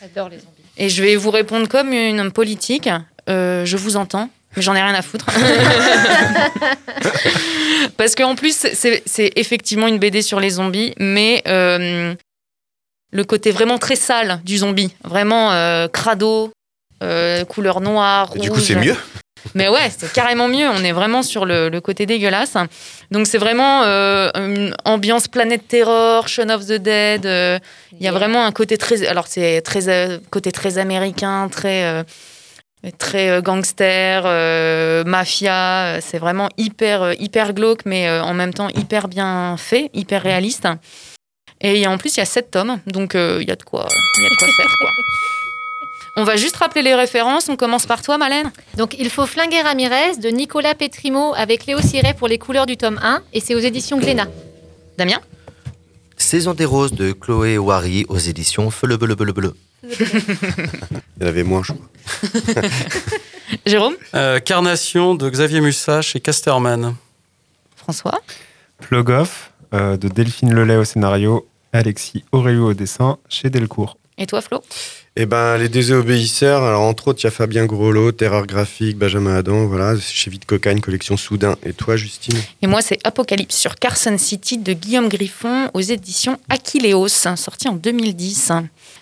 [0.00, 0.48] J'adore les zombies.
[0.78, 2.88] Et je vais vous répondre comme une homme politique.
[3.28, 5.26] Euh, je vous entends, mais j'en ai rien à foutre.
[7.96, 12.14] Parce qu'en plus, c'est effectivement une BD sur les zombies, mais euh,
[13.12, 16.52] le côté vraiment très sale du zombie, vraiment euh, crado,
[17.02, 18.96] euh, couleur noire, Et du coup, c'est mieux
[19.54, 20.68] Mais ouais, c'est carrément mieux.
[20.68, 22.56] On est vraiment sur le, le côté dégueulasse.
[23.10, 27.26] Donc c'est vraiment euh, une ambiance planète terror, Shaun of the Dead.
[27.26, 27.58] euh,
[27.92, 31.84] Il y a vraiment un côté très, alors c'est très euh, côté très américain, très
[31.84, 32.02] euh,
[32.92, 35.96] très euh, gangster, euh, mafia.
[35.96, 40.22] euh, C'est vraiment hyper hyper glauque, mais euh, en même temps hyper bien fait, hyper
[40.22, 40.68] réaliste.
[41.60, 43.50] Et il y a- en plus il y a sept tomes, donc euh, il y
[43.52, 43.86] a de quoi,
[44.18, 44.90] il y a de quoi faire quoi.
[46.16, 47.48] On va juste rappeler les références.
[47.48, 48.52] On commence par toi, Malène.
[48.76, 52.76] Donc, Il faut flinguer Ramirez de Nicolas Petrimo avec Léo Siret pour les couleurs du
[52.76, 54.28] tome 1 et c'est aux éditions Glénat.
[54.96, 55.18] Damien?
[56.16, 59.54] Saison des roses de Chloé Wary aux éditions Feu le bleu bleu bleu.
[61.18, 62.62] Il y en avait moins, je crois.
[63.66, 66.94] Jérôme Euh, Carnation de Xavier Mussa chez Casterman.
[67.76, 68.20] François
[68.80, 73.98] Plug Off euh, de Delphine Lelay au scénario, Alexis Aurélio au dessin chez Delcourt.
[74.18, 74.62] Et toi, Flo?
[75.16, 79.36] Et ben, les désobéisseurs, alors entre autres, il y a Fabien Groslo, Terreur Graphique, Benjamin
[79.36, 81.56] Adam, voilà, chez Vite Cocagne, collection Soudain.
[81.64, 82.36] Et toi, Justine?
[82.62, 87.06] Et moi, c'est Apocalypse sur Carson City de Guillaume Griffon aux éditions Aquileos,
[87.36, 88.50] sorti en 2010.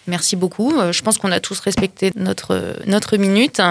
[0.06, 0.78] Merci beaucoup.
[0.78, 3.62] Euh, Je pense qu'on a tous respecté notre, notre minute.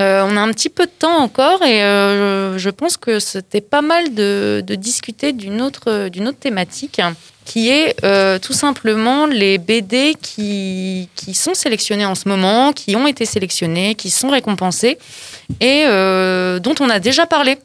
[0.00, 3.60] Euh, on a un petit peu de temps encore et euh, je pense que c'était
[3.60, 7.00] pas mal de, discuter d'une autre, d'une autre thématique
[7.44, 12.96] qui est euh, tout simplement les BD qui, qui sont sélectionnés en ce moment, qui
[12.96, 14.98] ont été sélectionnés, qui sont récompensés
[15.60, 17.58] et euh, dont on a déjà parlé.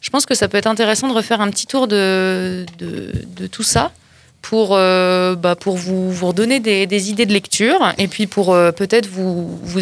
[0.00, 3.62] Je pense que ça peut être intéressant de refaire un petit tour de, de, tout
[3.62, 3.92] ça
[4.40, 8.54] pour, euh, bah, pour vous, vous redonner des, des idées de lecture et puis pour
[8.54, 9.80] euh, peut-être vous, vous,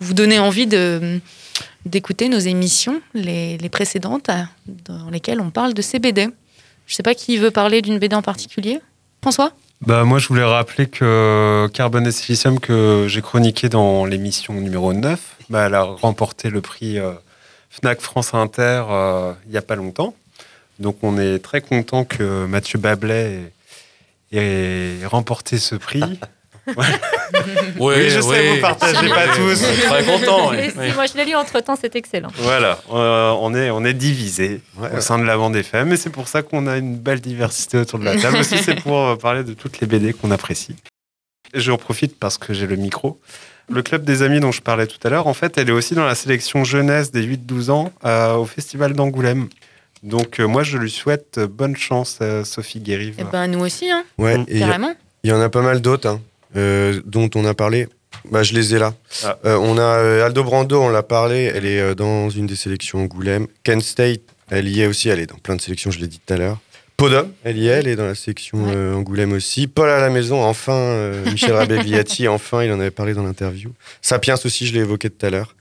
[0.00, 1.20] vous donner envie de,
[1.84, 4.30] d'écouter nos émissions, les, les précédentes,
[4.84, 6.28] dans lesquelles on parle de ces BD.
[6.86, 8.80] Je sais pas qui veut parler d'une BD en particulier.
[9.22, 9.52] François?
[9.82, 14.92] Bah, moi, je voulais rappeler que Carbone et Silicium, que j'ai chroniqué dans l'émission numéro
[14.92, 17.12] 9, bah, elle a remporté le prix euh,
[17.70, 20.14] Fnac France Inter euh, il n'y a pas longtemps.
[20.78, 23.52] Donc, on est très content que Mathieu Bablet
[24.32, 26.02] ait remporté ce prix.
[27.78, 29.62] Oui, je sais, oui, vous partagez oui, pas oui, tous.
[29.86, 30.56] très contents, oui.
[30.58, 32.28] Et si, Moi, je l'ai lu entre temps, c'est excellent.
[32.38, 35.96] Voilà, euh, on est, on est divisé Ouais, au sein de la bande FM, et
[35.96, 38.38] c'est pour ça qu'on a une belle diversité autour de la table.
[38.38, 40.76] Aussi, c'est pour euh, parler de toutes les BD qu'on apprécie.
[41.54, 43.20] Et j'en profite parce que j'ai le micro.
[43.68, 45.94] Le club des amis dont je parlais tout à l'heure, en fait, elle est aussi
[45.94, 49.48] dans la sélection jeunesse des 8-12 ans euh, au Festival d'Angoulême.
[50.02, 53.16] Donc, euh, moi, je lui souhaite bonne chance, euh, Sophie Guérive.
[53.18, 54.04] Eh ben, nous aussi, hein.
[54.18, 54.94] Ouais, et il y a- carrément.
[55.24, 56.20] Il y en a pas mal d'autres hein,
[57.04, 57.88] dont on a parlé.
[58.30, 58.94] Bah, je les ai là.
[59.24, 59.38] Ah.
[59.44, 62.56] Euh, on a euh, Aldo Brando, on l'a parlé, elle est euh, dans une des
[62.56, 63.46] sélections Angoulême.
[63.62, 66.20] Kent State, elle y est aussi, elle est dans plein de sélections, je l'ai dit
[66.24, 66.58] tout à l'heure.
[66.96, 69.66] Podum, elle y est, elle est dans la sélection euh, Angoulême aussi.
[69.66, 73.70] Paul à la maison, enfin, euh, Michel Rabé-Villati, enfin, il en avait parlé dans l'interview.
[74.00, 75.54] Sapiens aussi, je l'ai évoqué tout à l'heure.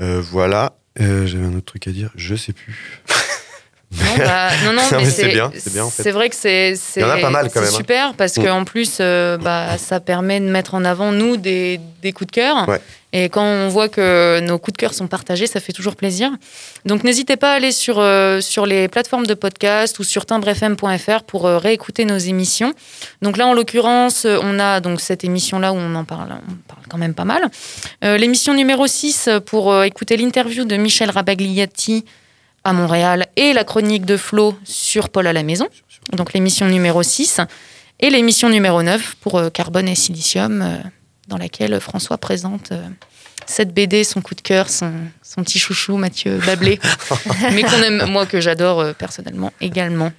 [0.00, 3.02] Euh, voilà, Euh, j'avais un autre truc à dire, je sais plus.
[3.92, 6.10] Non, bah, non, mais c'est bien, c'est bien, en fait.
[6.12, 7.66] Vrai que c'est hein.
[7.66, 8.44] super parce Mm.
[8.44, 12.32] qu'en plus, euh, bah, ça permet de mettre en avant nous des, des coups de
[12.32, 12.68] cœur.
[12.68, 12.80] Ouais.
[13.12, 16.30] Et quand on voit que nos coups de cœur sont partagés, ça fait toujours plaisir.
[16.84, 21.24] Donc n'hésitez pas à aller sur, euh, sur les plateformes de podcast ou sur timbrefm.fr
[21.26, 22.72] pour euh, réécouter nos émissions.
[23.22, 26.82] Donc là, en l'occurrence, on a donc cette émission-là où on en parle, on parle
[26.88, 27.50] quand même pas mal.
[28.02, 32.04] L'émission numéro 6 pour écouter l'interview de Michel Rabagliati
[32.64, 35.68] à Montréal et la chronique de Flo sur Paul à la maison.
[36.12, 37.40] Donc l'émission numéro 6
[38.00, 40.76] et l'émission numéro 9 pour euh, Carbone et Silicium euh,
[41.28, 42.82] dans laquelle François présente euh,
[43.46, 44.92] cette BD, son coup de cœur, son,
[45.22, 46.78] son petit chouchou Mathieu Bablé,
[47.52, 50.12] mais qu'on aime, moi que j'adore euh, personnellement également.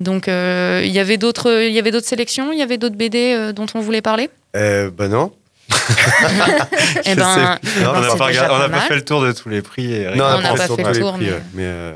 [0.00, 2.96] Donc euh, il y avait d'autres il y avait d'autres sélections, il y avait d'autres
[2.96, 4.30] BD euh, dont on voulait parler?
[4.56, 5.32] Euh, bah non.
[7.04, 8.00] Eh ben, sais- eh ben, on
[8.58, 9.92] n'a pas, fait le tour de tous les prix.
[9.94, 11.92] Et Non, On n'a pas fait le tour, mais- mais euh,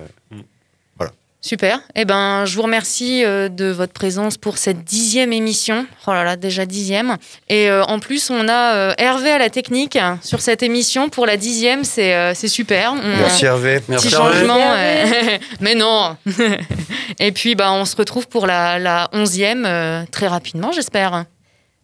[1.47, 1.81] Super.
[1.95, 5.85] Eh ben, je vous remercie euh, de votre présence pour cette dixième émission.
[6.07, 7.19] Oh là là, déjà dixième.
[7.51, 11.27] Et euh, en plus, on a euh, Hervé à la technique sur cette émission pour
[11.27, 11.85] la dixième.
[11.85, 12.95] C'est euh, c'est super.
[12.95, 13.81] On- Merci Hervé.
[13.81, 14.57] Petit changement.
[14.75, 16.17] euh, Mais non.
[17.21, 21.27] Et puis, bah, on se retrouve pour la, la onzième euh, très rapidement, j'espère.